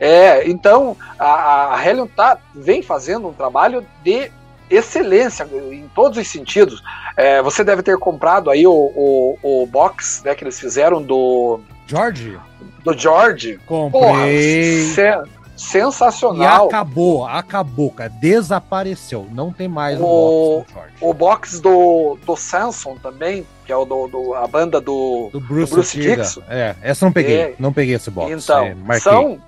[0.00, 4.30] É, então a, a Hellion tá, vem fazendo um trabalho de
[4.70, 6.82] excelência em todos os sentidos.
[7.16, 11.60] É, você deve ter comprado aí o, o, o box né, que eles fizeram do.
[11.86, 12.38] George?
[12.84, 13.58] Do George.
[13.66, 14.02] Comprei.
[14.02, 15.28] Porra,
[15.58, 16.66] E sensacional.
[16.66, 18.08] acabou, acabou, cara.
[18.10, 19.26] Desapareceu.
[19.32, 20.92] Não tem mais O- box do Short.
[21.00, 25.28] O box do, do Samson também, que é o do, do- a banda do.
[25.32, 25.98] Do Bruce, do Bruce.
[25.98, 26.42] Dixon.
[26.48, 27.36] É, essa não peguei.
[27.40, 27.54] É.
[27.58, 28.30] Não peguei esse box.
[28.32, 29.40] então, é, são.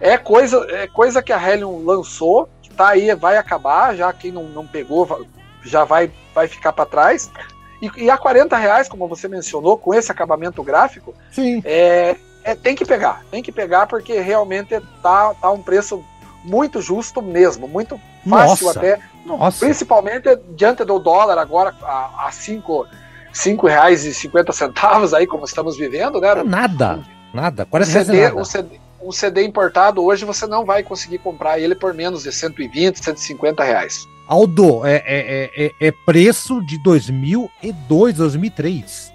[0.00, 4.30] É coisa, é coisa que a Hellion lançou, que tá aí, vai acabar, já quem
[4.30, 5.26] não, não pegou
[5.64, 7.28] já vai, vai ficar para trás.
[7.82, 11.60] E, e a 40 reais, como você mencionou, com esse acabamento gráfico, Sim.
[11.64, 12.16] é,
[12.50, 13.24] é- tem que pegar.
[13.30, 16.04] Tem que pegar porque realmente tá, tá um preço
[16.44, 18.78] muito justo mesmo, muito fácil Nossa.
[18.78, 19.64] até, Nossa.
[19.64, 22.86] principalmente diante do dólar agora a, a cinco,
[23.32, 26.34] cinco reais e 50 centavos aí como estamos vivendo, né?
[26.44, 27.00] Nada.
[27.32, 27.64] Nada.
[27.64, 28.40] O 40 reais é CD, nada.
[28.40, 32.32] o CD, um CD importado hoje você não vai conseguir comprar ele por menos de
[32.32, 34.06] 120, 150 reais.
[34.26, 39.12] Aldo, é, é, é, é preço de 2002, 2003.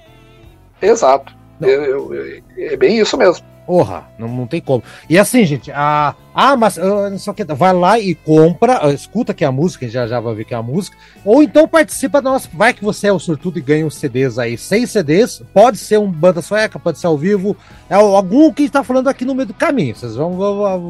[0.82, 1.43] Exato.
[1.60, 1.68] Não.
[1.70, 3.46] Eu- eu- é bem isso mesmo.
[3.66, 4.84] Porra, não, não tem como.
[5.10, 8.86] E assim, gente, a, ah, mas ah, não sei o que, vai lá e compra,
[8.86, 11.66] ah, escuta aqui a música, já já vai ver que é a música, ou então
[11.66, 14.92] participa da nossa, vai que você é o sortudo e ganha uns CDs aí, seis
[14.92, 17.56] CDs, pode ser um banda sueca, pode ser ao vivo,
[17.90, 20.34] é algum que está falando aqui no meio do caminho, vocês vão,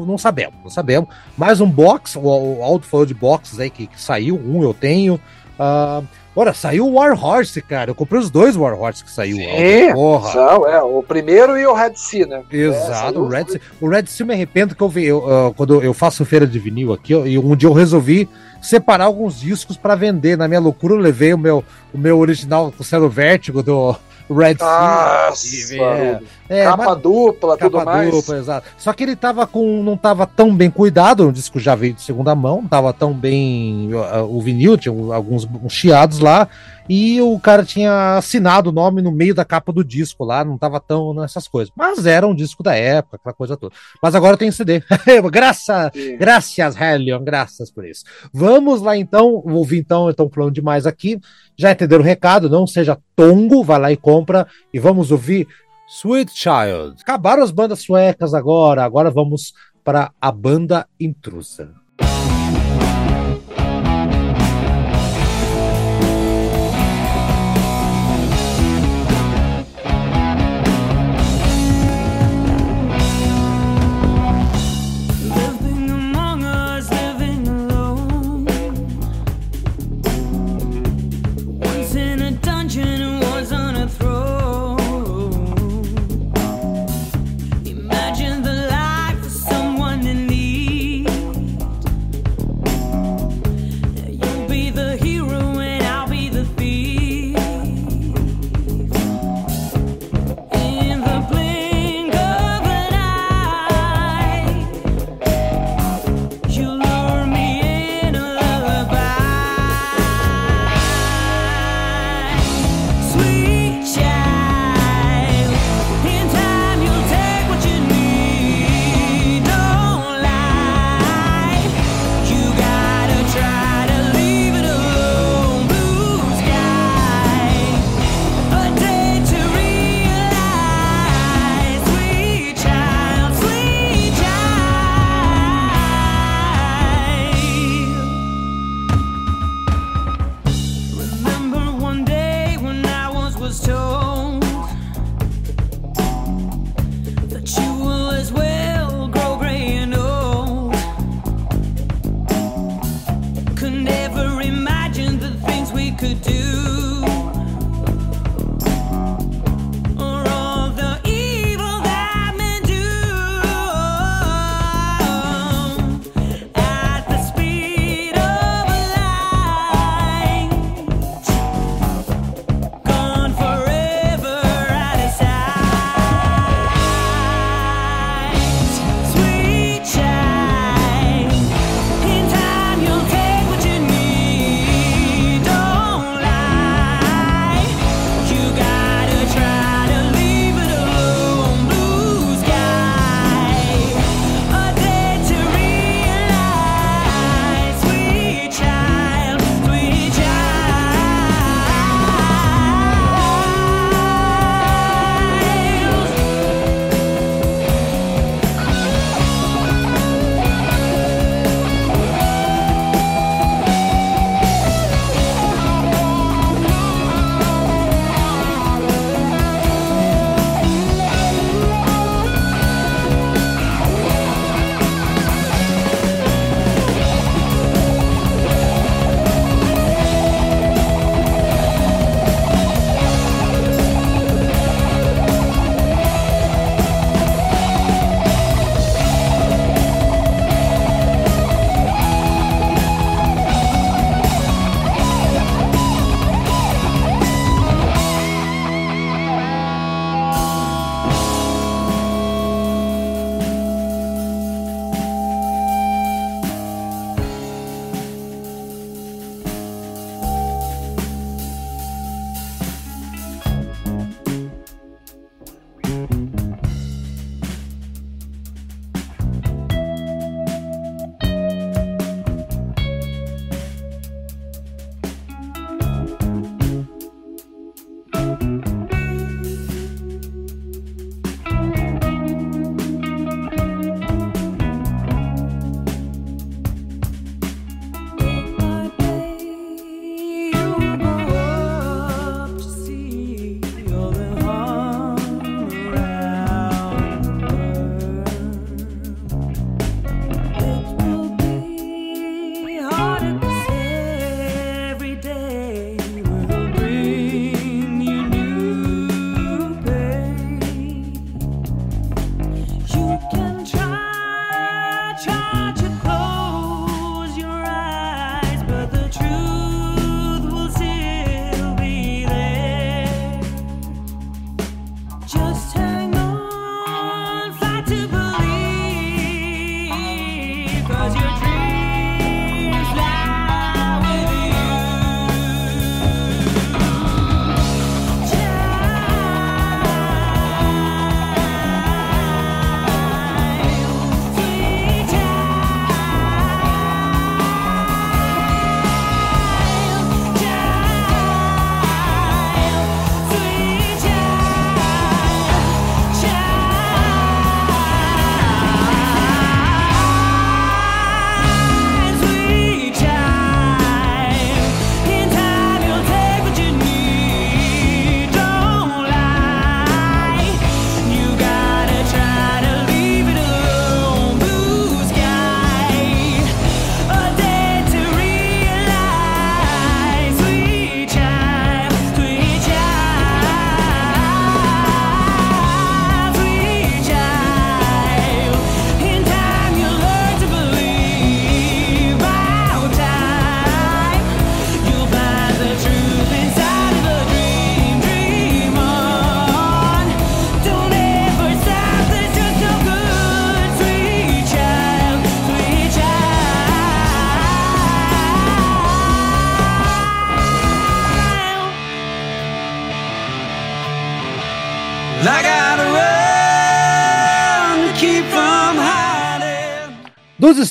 [0.04, 1.08] não sabemos, não sabemos.
[1.36, 4.74] Mais um box, o, o Aldo falou de boxes aí que, que saiu, um eu
[4.74, 5.20] tenho,
[5.58, 6.02] ah,
[6.36, 7.90] Ora, saiu o War Horse, cara.
[7.90, 9.36] Eu comprei os dois War Horse que saiu.
[9.36, 9.92] Sim.
[9.92, 10.32] Porra.
[10.32, 12.42] São, é, o primeiro e o Red Sea, né?
[12.50, 15.52] Exato, saiu o Red os Seal, o Red Seal me arrependo que eu, eu, ah,
[15.56, 18.28] quando eu faço feira de vinil aqui, ó, e um dia eu resolvi
[18.60, 20.36] separar alguns discos para vender.
[20.36, 21.62] Na minha loucura, eu levei o meu,
[21.92, 23.94] o meu original com selo vértigo do
[24.30, 25.84] Red Nossa, Seal.
[25.84, 28.10] É, é, capa mas- dupla, tudo capa mais.
[28.10, 28.66] dupla, exato.
[28.76, 29.82] Só que ele tava com.
[29.82, 33.12] não tava tão bem cuidado, o disco já veio de segunda mão, não tava tão
[33.12, 33.90] bem.
[34.28, 36.48] O vinil tinha alguns uns chiados lá.
[36.86, 40.58] E o cara tinha assinado o nome no meio da capa do disco lá, não
[40.58, 41.72] tava tão nessas coisas.
[41.74, 43.74] Mas era um disco da época, aquela coisa toda.
[44.02, 44.82] Mas agora tem CD.
[45.32, 48.04] Graças, graças, Helion, graças por isso.
[48.32, 51.18] Vamos lá então, ouvir então, estão falando demais aqui.
[51.56, 54.46] Já entenderam o recado, não seja tongo, vai lá e compra.
[54.72, 55.46] E vamos ouvir
[55.88, 56.96] Sweet Child.
[57.00, 59.52] Acabaram as bandas suecas agora, agora vamos
[59.84, 61.83] para a banda intrusa.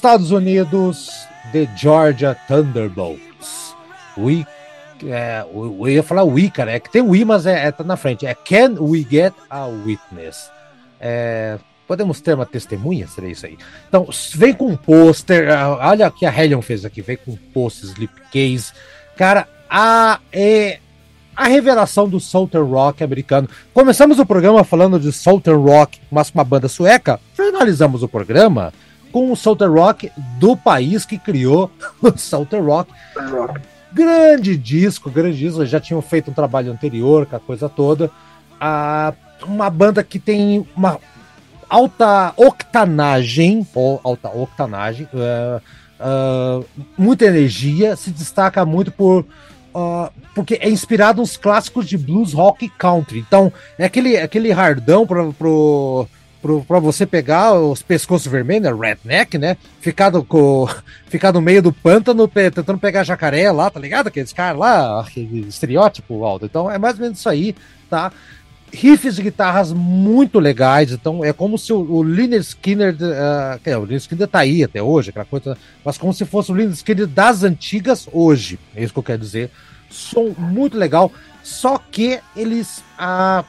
[0.04, 1.10] Estados Unidos,
[1.54, 3.74] The Georgia Thunderbolts.
[4.18, 4.46] We,
[5.06, 6.74] é, eu ia falar we, cara.
[6.74, 8.26] É que tem we, mas é, é tá na frente.
[8.26, 10.52] É Can We Get a Witness?
[11.00, 11.58] É,
[11.88, 13.08] podemos ter uma testemunha?
[13.08, 13.58] Seria isso aí.
[13.88, 14.06] Então,
[14.36, 15.48] vem com um pôster.
[15.80, 17.02] Olha o que a Hellion fez aqui.
[17.02, 18.74] Vem com um pôster, slipcase.
[19.16, 20.80] Cara, a, é,
[21.34, 23.48] a revelação do Southern Rock americano.
[23.74, 27.22] Começamos o programa falando de Southern Rock, mas uma banda sueca.
[27.34, 28.74] Finalizamos o programa
[29.14, 31.72] com o Southern Rock do país que criou
[32.02, 32.92] o Southern Rock.
[33.94, 35.64] Grande disco, grande disco.
[35.66, 38.10] Já tinham feito um trabalho anterior com a coisa toda.
[38.60, 39.14] Ah,
[39.46, 41.00] uma banda que tem uma
[41.70, 45.62] alta octanagem, ou alta octanagem, uh,
[46.00, 46.66] uh,
[46.98, 49.26] muita energia, se destaca muito por
[49.76, 53.18] Uh, porque é inspirado nos clássicos de blues, rock e country.
[53.18, 56.08] Então, é aquele, aquele hardão pro, pro,
[56.44, 58.90] pro, pra você pegar os pescoços vermelhos, né?
[58.90, 59.58] redneck, né?
[59.80, 60.68] Ficar, do, com,
[61.08, 64.08] ficar no meio do pântano tentando pegar jacaré lá, tá ligado?
[64.08, 66.46] Aqueles caras lá, aquele estereótipo, Aldo.
[66.46, 67.56] Então, é mais ou menos isso aí,
[67.90, 68.12] tá?
[68.74, 73.78] riffs de guitarras muito legais, então é como se o, o Lynyrd Skinner, uh, é,
[73.78, 75.56] o Lynyrd Skinner tá aí até hoje, aquela coisa,
[75.86, 79.20] mas como se fosse o Lynyrd Skinner das antigas hoje, é isso que eu quero
[79.20, 79.52] dizer.
[79.92, 81.12] Som muito legal,
[81.44, 83.46] só que eles uh,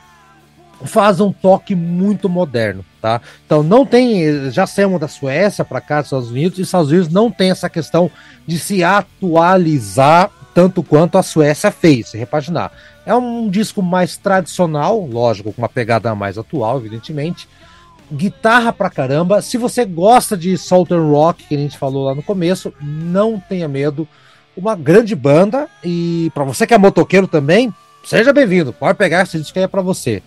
[0.85, 3.21] fazem um toque muito moderno, tá?
[3.47, 6.91] Então não tem, já saímos da Suécia para cá, dos Estados Unidos, e os Estados
[6.91, 8.11] Unidos não tem essa questão
[8.47, 12.71] de se atualizar tanto quanto a Suécia fez, se repaginar.
[13.05, 17.49] É um disco mais tradicional, lógico, com uma pegada mais atual, evidentemente.
[18.11, 19.43] Guitarra pra caramba.
[19.43, 23.67] Se você gosta de Southern Rock, que a gente falou lá no começo, não tenha
[23.67, 24.07] medo.
[24.57, 25.69] Uma grande banda.
[25.83, 27.75] E para você que é motoqueiro também,
[28.05, 28.73] seja bem-vindo.
[28.73, 30.23] Pode pegar esse disco aí é pra você.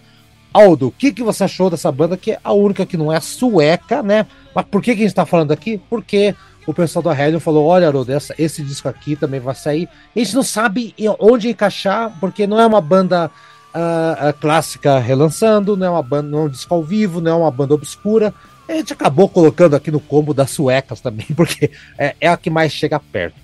[0.58, 3.20] Aldo, o que, que você achou dessa banda que é a única que não é
[3.20, 4.26] sueca, né?
[4.56, 5.80] Mas por que, que a gente tá falando aqui?
[5.88, 6.34] Porque
[6.66, 9.88] o pessoal da Hellion falou: olha, Haroldo, esse disco aqui também vai sair.
[10.16, 13.30] A gente não sabe onde encaixar, porque não é uma banda
[13.68, 17.36] uh, clássica relançando, não é uma banda, não é um disco ao vivo, não é
[17.36, 18.34] uma banda obscura.
[18.68, 21.70] A gente acabou colocando aqui no combo das suecas também, porque
[22.00, 23.36] é, é a que mais chega perto.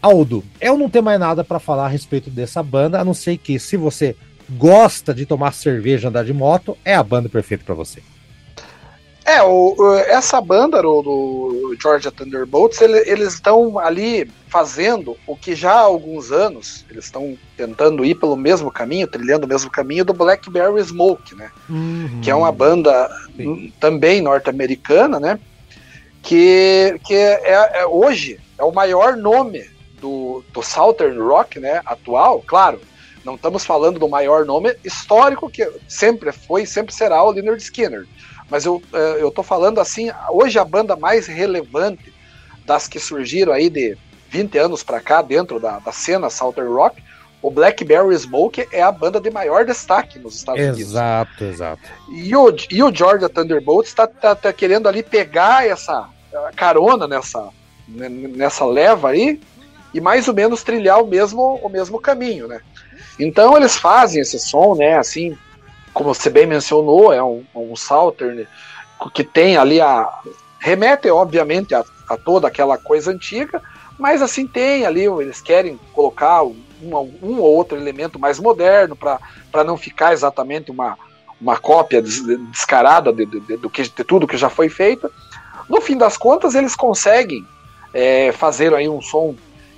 [0.00, 3.38] Aldo, eu não tenho mais nada para falar a respeito dessa banda, a não ser
[3.38, 4.14] que se você
[4.50, 8.02] gosta de tomar cerveja e andar de moto, é a banda perfeita para você.
[9.24, 9.76] É, o,
[10.08, 15.80] essa banda do, do Georgia Thunderbolts, ele, eles estão ali fazendo o que já há
[15.80, 20.82] alguns anos eles estão tentando ir pelo mesmo caminho, trilhando o mesmo caminho do Blackberry
[20.82, 21.50] Smoke, né?
[21.68, 22.20] Uhum.
[22.20, 23.72] Que é uma banda Sim.
[23.78, 25.38] também norte-americana, né?
[26.22, 29.64] Que, que é, é, hoje é o maior nome
[30.00, 31.80] do, do Southern Rock, né?
[31.86, 32.80] Atual, claro.
[33.24, 37.62] Não estamos falando do maior nome histórico que sempre foi e sempre será o Leonard
[37.62, 38.06] Skinner
[38.50, 42.12] mas eu, é, eu tô falando assim, hoje a banda mais relevante
[42.66, 43.96] das que surgiram aí de
[44.28, 47.00] 20 anos para cá dentro da, da cena Southern Rock,
[47.40, 50.92] o Blackberry Smoke é a banda de maior destaque nos Estados exato, Unidos.
[50.92, 51.82] Exato, exato.
[52.10, 56.08] E o, e o Georgia Thunderbolts está tá, tá querendo ali pegar essa
[56.54, 57.48] carona nessa,
[57.88, 59.40] nessa leva aí
[59.94, 62.60] e mais ou menos trilhar o mesmo, o mesmo caminho, né?
[63.18, 65.36] Então eles fazem esse som, né, assim,
[65.92, 68.46] como você bem mencionou, é um, um Southern
[69.14, 70.08] que tem ali a.
[70.58, 73.62] remete, obviamente, a, a, toda aquela coisa antiga,
[73.98, 76.56] mas assim tem ali, eles querem colocar um,
[77.22, 80.96] um ou outro elemento mais moderno para não ficar exatamente uma,
[81.40, 85.10] uma cópia descarada de, de, de, do que, de tudo que já foi feito.
[85.68, 87.44] No fim das contas, eles conseguem
[87.92, 89.34] é, fazer aí um som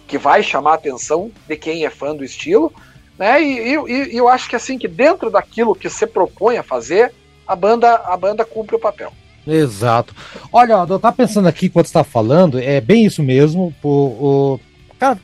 [0.07, 2.73] que vai chamar a atenção de quem é fã do estilo,
[3.19, 3.43] né?
[3.43, 7.13] E, e, e, eu acho que assim que dentro daquilo que você propõe a fazer,
[7.47, 9.13] a banda a banda cumpre o papel.
[9.47, 10.15] Exato.
[10.53, 13.75] Olha, eu tava pensando aqui quando está falando, é bem isso mesmo.
[13.83, 14.61] O, o,
[14.99, 15.19] cara,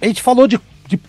[0.00, 1.00] a gente falou de, de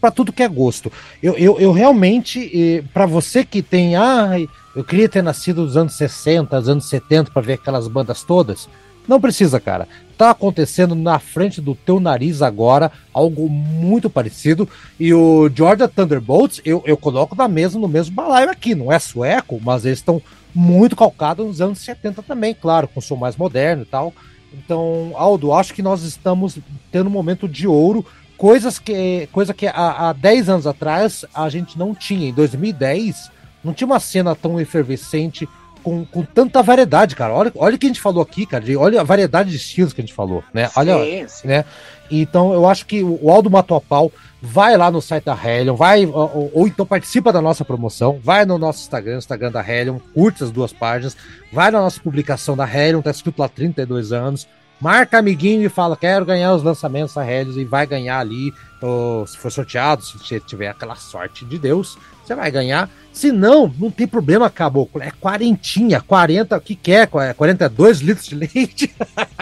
[0.00, 0.92] para tudo que é gosto.
[1.22, 4.32] Eu, eu, eu realmente, para você que tem, ah,
[4.76, 8.68] eu queria ter nascido nos anos 60, nos anos 70 para ver aquelas bandas todas.
[9.06, 9.88] Não precisa, cara.
[10.18, 14.68] Tá acontecendo na frente do teu nariz agora algo muito parecido.
[14.98, 18.74] E o Georgia Thunderbolts, eu, eu coloco na mesa no mesmo balaio aqui.
[18.74, 20.20] Não é sueco, mas eles estão
[20.52, 24.12] muito calcados nos anos 70 também, claro, com som mais moderno e tal.
[24.52, 26.58] Então, Aldo, acho que nós estamos
[26.90, 28.04] tendo um momento de ouro,
[28.36, 32.28] coisas que, coisa que há, há 10 anos atrás a gente não tinha.
[32.28, 33.30] Em 2010,
[33.62, 35.48] não tinha uma cena tão efervescente
[35.82, 37.32] com, com tanta variedade, cara.
[37.32, 38.64] Olha, olha o que a gente falou aqui, cara.
[38.78, 40.70] Olha a variedade de estilos que a gente falou, né?
[40.76, 41.48] Olha, sim, sim.
[41.48, 41.64] né?
[42.10, 44.12] Então eu acho que o Aldo matou a pau.
[44.40, 48.44] Vai lá no site da Helion, vai, ou, ou, então participa da nossa promoção, vai
[48.44, 51.16] no nosso Instagram, Instagram da Helion, curte as duas páginas,
[51.52, 54.46] vai na nossa publicação da Helion, tá escrito lá 32 anos,
[54.80, 59.26] marca amiguinho e fala, quero ganhar os lançamentos da Helios e vai ganhar ali, ou,
[59.26, 62.90] se for sorteado, se você tiver aquela sorte de Deus, você vai ganhar.
[63.12, 65.02] Se não, não tem problema, caboclo.
[65.02, 67.08] É quarentinha, 40, o que quer?
[67.28, 68.94] É 42 litros de leite?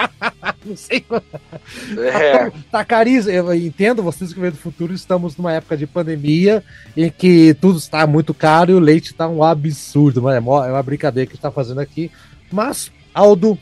[0.64, 1.04] não sei.
[1.98, 2.38] É.
[2.38, 3.34] Tá, tá caríssimo.
[3.34, 6.62] Eu entendo, vocês que vêm do futuro, estamos numa época de pandemia
[6.96, 10.30] em que tudo está muito caro e o leite está um absurdo.
[10.30, 12.10] É uma, é uma brincadeira que está fazendo aqui.
[12.50, 13.58] Mas, Aldo,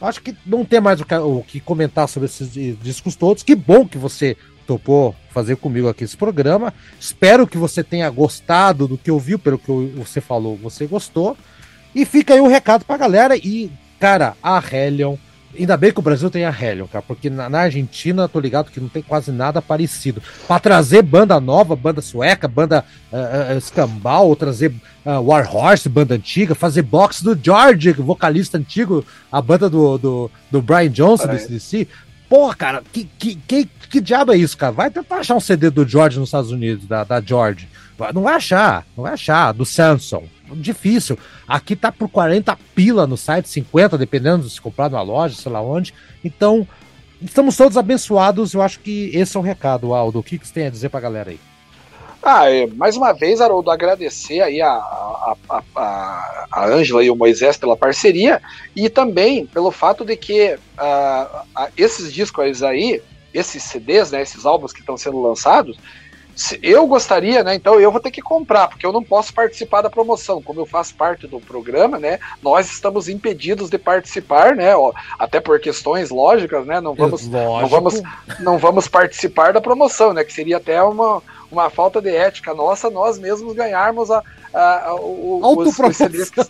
[0.00, 2.50] acho que não tem mais o que, o que comentar sobre esses
[2.80, 3.42] discos todos.
[3.42, 6.74] Que bom que você topou fazer comigo aqui esse programa.
[7.00, 11.36] Espero que você tenha gostado do que ouviu, pelo que você falou, você gostou.
[11.94, 13.36] E fica aí o um recado pra galera.
[13.36, 15.16] E, cara, a Hellion.
[15.56, 18.70] Ainda bem que o Brasil tem a Hellion, cara, porque na, na Argentina tô ligado
[18.70, 20.22] que não tem quase nada parecido.
[20.46, 24.72] Para trazer banda nova, banda sueca, banda uh, uh, escambau, trazer
[25.06, 30.30] uh, War Horse, banda antiga, fazer box do George, vocalista antigo, a banda do, do,
[30.50, 31.88] do Brian Johnson do CDC.
[32.28, 34.72] Porra, cara, que, que, que, que diabo é isso, cara?
[34.72, 37.66] Vai tentar achar um CD do George nos Estados Unidos, da, da George.
[38.14, 39.52] Não vai achar, não vai achar.
[39.52, 40.28] Do Samsung.
[40.56, 41.18] Difícil.
[41.46, 45.52] Aqui tá por 40 pila no site, 50, dependendo de se comprar na loja, sei
[45.52, 45.94] lá onde.
[46.24, 46.66] Então,
[47.20, 48.54] estamos todos abençoados.
[48.54, 50.18] Eu acho que esse é o recado, Aldo.
[50.18, 51.40] O que, que você tem a dizer pra galera aí?
[52.22, 57.56] Ah, é, mais uma vez, Haroldo, agradecer aí a, a, a, a e o Moisés
[57.56, 58.42] pela parceria
[58.74, 63.00] e também pelo fato de que uh, esses discos aí,
[63.32, 65.78] esses CDs, né, esses álbuns que estão sendo lançados,
[66.62, 67.54] eu gostaria, né?
[67.54, 70.42] Então eu vou ter que comprar, porque eu não posso participar da promoção.
[70.42, 72.18] Como eu faço parte do programa, né?
[72.42, 74.76] Nós estamos impedidos de participar, né?
[74.76, 76.80] Ó, até por questões lógicas, né?
[76.80, 78.02] Não vamos, não vamos,
[78.40, 80.24] não vamos participar da promoção, né?
[80.24, 84.22] Que seria até uma, uma falta de ética nossa, nós mesmos ganharmos a,
[84.54, 86.40] a, a o, os, os CDs que,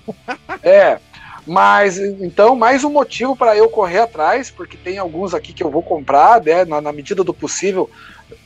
[0.62, 0.98] É.
[1.46, 5.70] Mas então, mais um motivo para eu correr atrás, porque tem alguns aqui que eu
[5.70, 7.88] vou comprar, né, na, na medida do possível,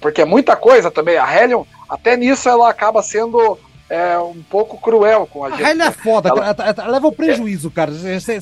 [0.01, 1.17] porque é muita coisa também.
[1.17, 3.59] A Helion, até nisso, ela acaba sendo
[3.93, 5.63] é, um pouco cruel com a, a gente.
[5.65, 7.93] Ela é foda, ela, ela, ela leva o prejuízo, é, cara.
[7.93, 8.41] Você,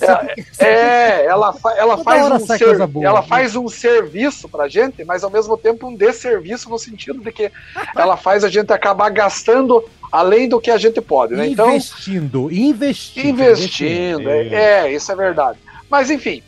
[0.60, 3.26] é, é, ela, ela faz, um, ser, boa, ela né?
[3.28, 7.50] faz um serviço pra gente, mas ao mesmo tempo um desserviço no sentido de que
[7.96, 11.48] ela faz a gente acabar gastando além do que a gente pode, né?
[11.48, 13.28] Então, investindo, investindo.
[13.28, 15.58] Investindo, é, é, isso é verdade.
[15.90, 16.44] Mas enfim,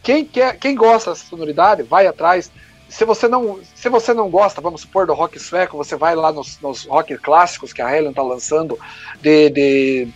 [0.00, 2.52] quem, quer, quem gosta dessa sonoridade, vai atrás
[2.88, 6.32] se você não se você não gosta, vamos supor, do rock sueco, você vai lá
[6.32, 8.78] nos, nos rock clássicos que a Helen está lançando,
[9.20, 10.08] de, de,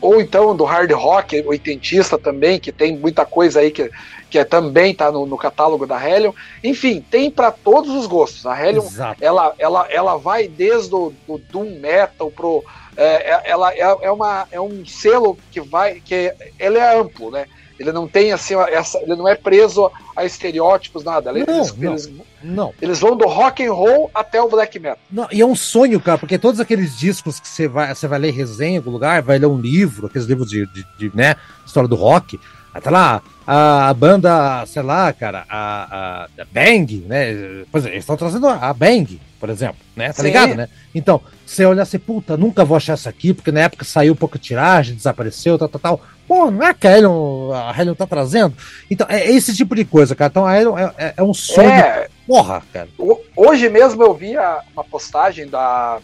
[0.00, 3.90] ou então do hard rock oitentista também, que tem muita coisa aí que,
[4.30, 6.32] que é, também está no, no, catálogo da Helion.
[6.62, 8.46] Enfim, tem para todos os gostos.
[8.46, 8.86] A Helion,
[9.20, 12.64] ela, ela, ela vai desde o do Doom Metal pro...
[12.96, 16.00] É, é ela é, é, uma, é um selo que vai...
[16.00, 17.46] que ele é amplo, né?
[17.78, 21.32] Ele não tem assim, essa, ele não é preso a estereótipos, nada.
[21.32, 22.74] Não, eles, não, eles, não.
[22.82, 24.98] eles vão do rock and roll até o black metal.
[25.10, 28.18] Não, e é um sonho, cara, porque todos aqueles discos que você vai, você vai
[28.18, 31.36] ler resenha em algum lugar, vai ler um livro, aqueles livros de, de, de né,
[31.64, 32.38] história do rock,
[32.72, 37.64] até lá, a, banda, sei lá, cara, a, a, Bang, né?
[37.72, 40.08] Pois é, eles estão trazendo a Bang, por exemplo, né?
[40.08, 40.22] Tá Sim.
[40.24, 40.68] ligado, né?
[40.94, 44.38] Então, você olha assim, puta, nunca vou achar essa aqui, porque na época saiu pouca
[44.38, 46.02] tiragem, desapareceu, tal, tal, tal.
[46.28, 48.54] Pô, não é que a Helion, a Helion tá trazendo?
[48.90, 50.28] Então, é esse tipo de coisa, cara.
[50.30, 51.70] Então, a Helion é, é, é um sonho.
[51.70, 52.86] É, porra, cara.
[53.34, 55.98] Hoje mesmo eu vi uma postagem da,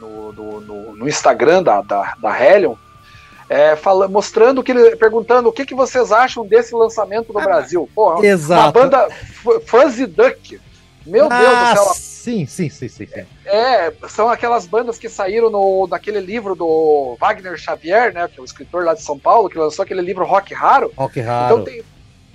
[0.00, 2.74] no, no, no, no Instagram da, da, da Helion,
[3.48, 7.44] é, fala, mostrando que ele, perguntando o que, que vocês acham desse lançamento no ah,
[7.44, 7.88] Brasil.
[7.94, 8.62] Porra, exato.
[8.62, 9.08] uma banda
[9.66, 10.60] Fuzzy Duck.
[11.06, 12.09] Meu ah, Deus do céu.
[12.20, 13.24] Sim, sim, sim, sim, sim.
[13.46, 18.28] É, são aquelas bandas que saíram no, naquele livro do Wagner Xavier, né?
[18.28, 20.92] Que é o escritor lá de São Paulo, que lançou aquele livro Rock Raro.
[20.98, 21.62] Rock Raro.
[21.62, 21.82] Então tem,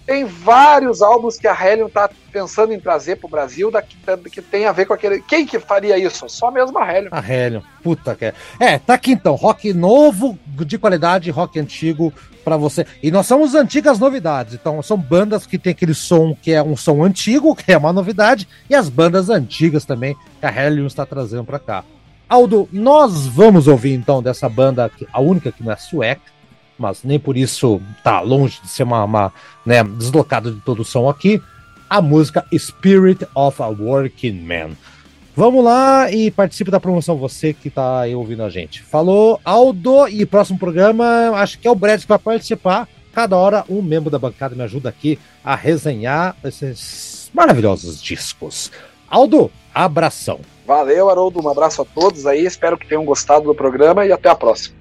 [0.05, 3.97] tem vários álbuns que a Hellion tá pensando em trazer pro Brasil daqui,
[4.31, 5.21] que tem a ver com aquele.
[5.21, 6.29] Quem que faria isso?
[6.29, 7.09] Só mesmo a Hellion.
[7.11, 7.61] A Hellion.
[7.81, 8.33] Puta que é.
[8.59, 9.35] É, tá aqui então.
[9.35, 12.13] Rock novo, de qualidade, rock antigo
[12.43, 12.85] para você.
[13.01, 14.53] E nós somos antigas novidades.
[14.53, 17.91] Então, são bandas que tem aquele som que é um som antigo, que é uma
[17.91, 21.83] novidade, e as bandas antigas também que a Hellion está trazendo para cá.
[22.29, 26.34] Aldo, nós vamos ouvir então dessa banda, a única que não é sueca,
[26.77, 29.33] mas nem por isso tá longe de ser uma, uma
[29.65, 31.41] né, deslocado de todo o som aqui,
[31.89, 34.71] a música Spirit of a Working Man.
[35.35, 38.81] Vamos lá e participe da promoção, você que está aí ouvindo a gente.
[38.81, 42.87] Falou, Aldo, e próximo programa, acho que é o Brad que vai participar.
[43.13, 48.71] Cada hora, um membro da bancada me ajuda aqui a resenhar esses maravilhosos discos.
[49.09, 50.39] Aldo, abração.
[50.65, 51.41] Valeu, Haroldo.
[51.41, 52.45] Um abraço a todos aí.
[52.45, 54.74] Espero que tenham gostado do programa e até a próxima.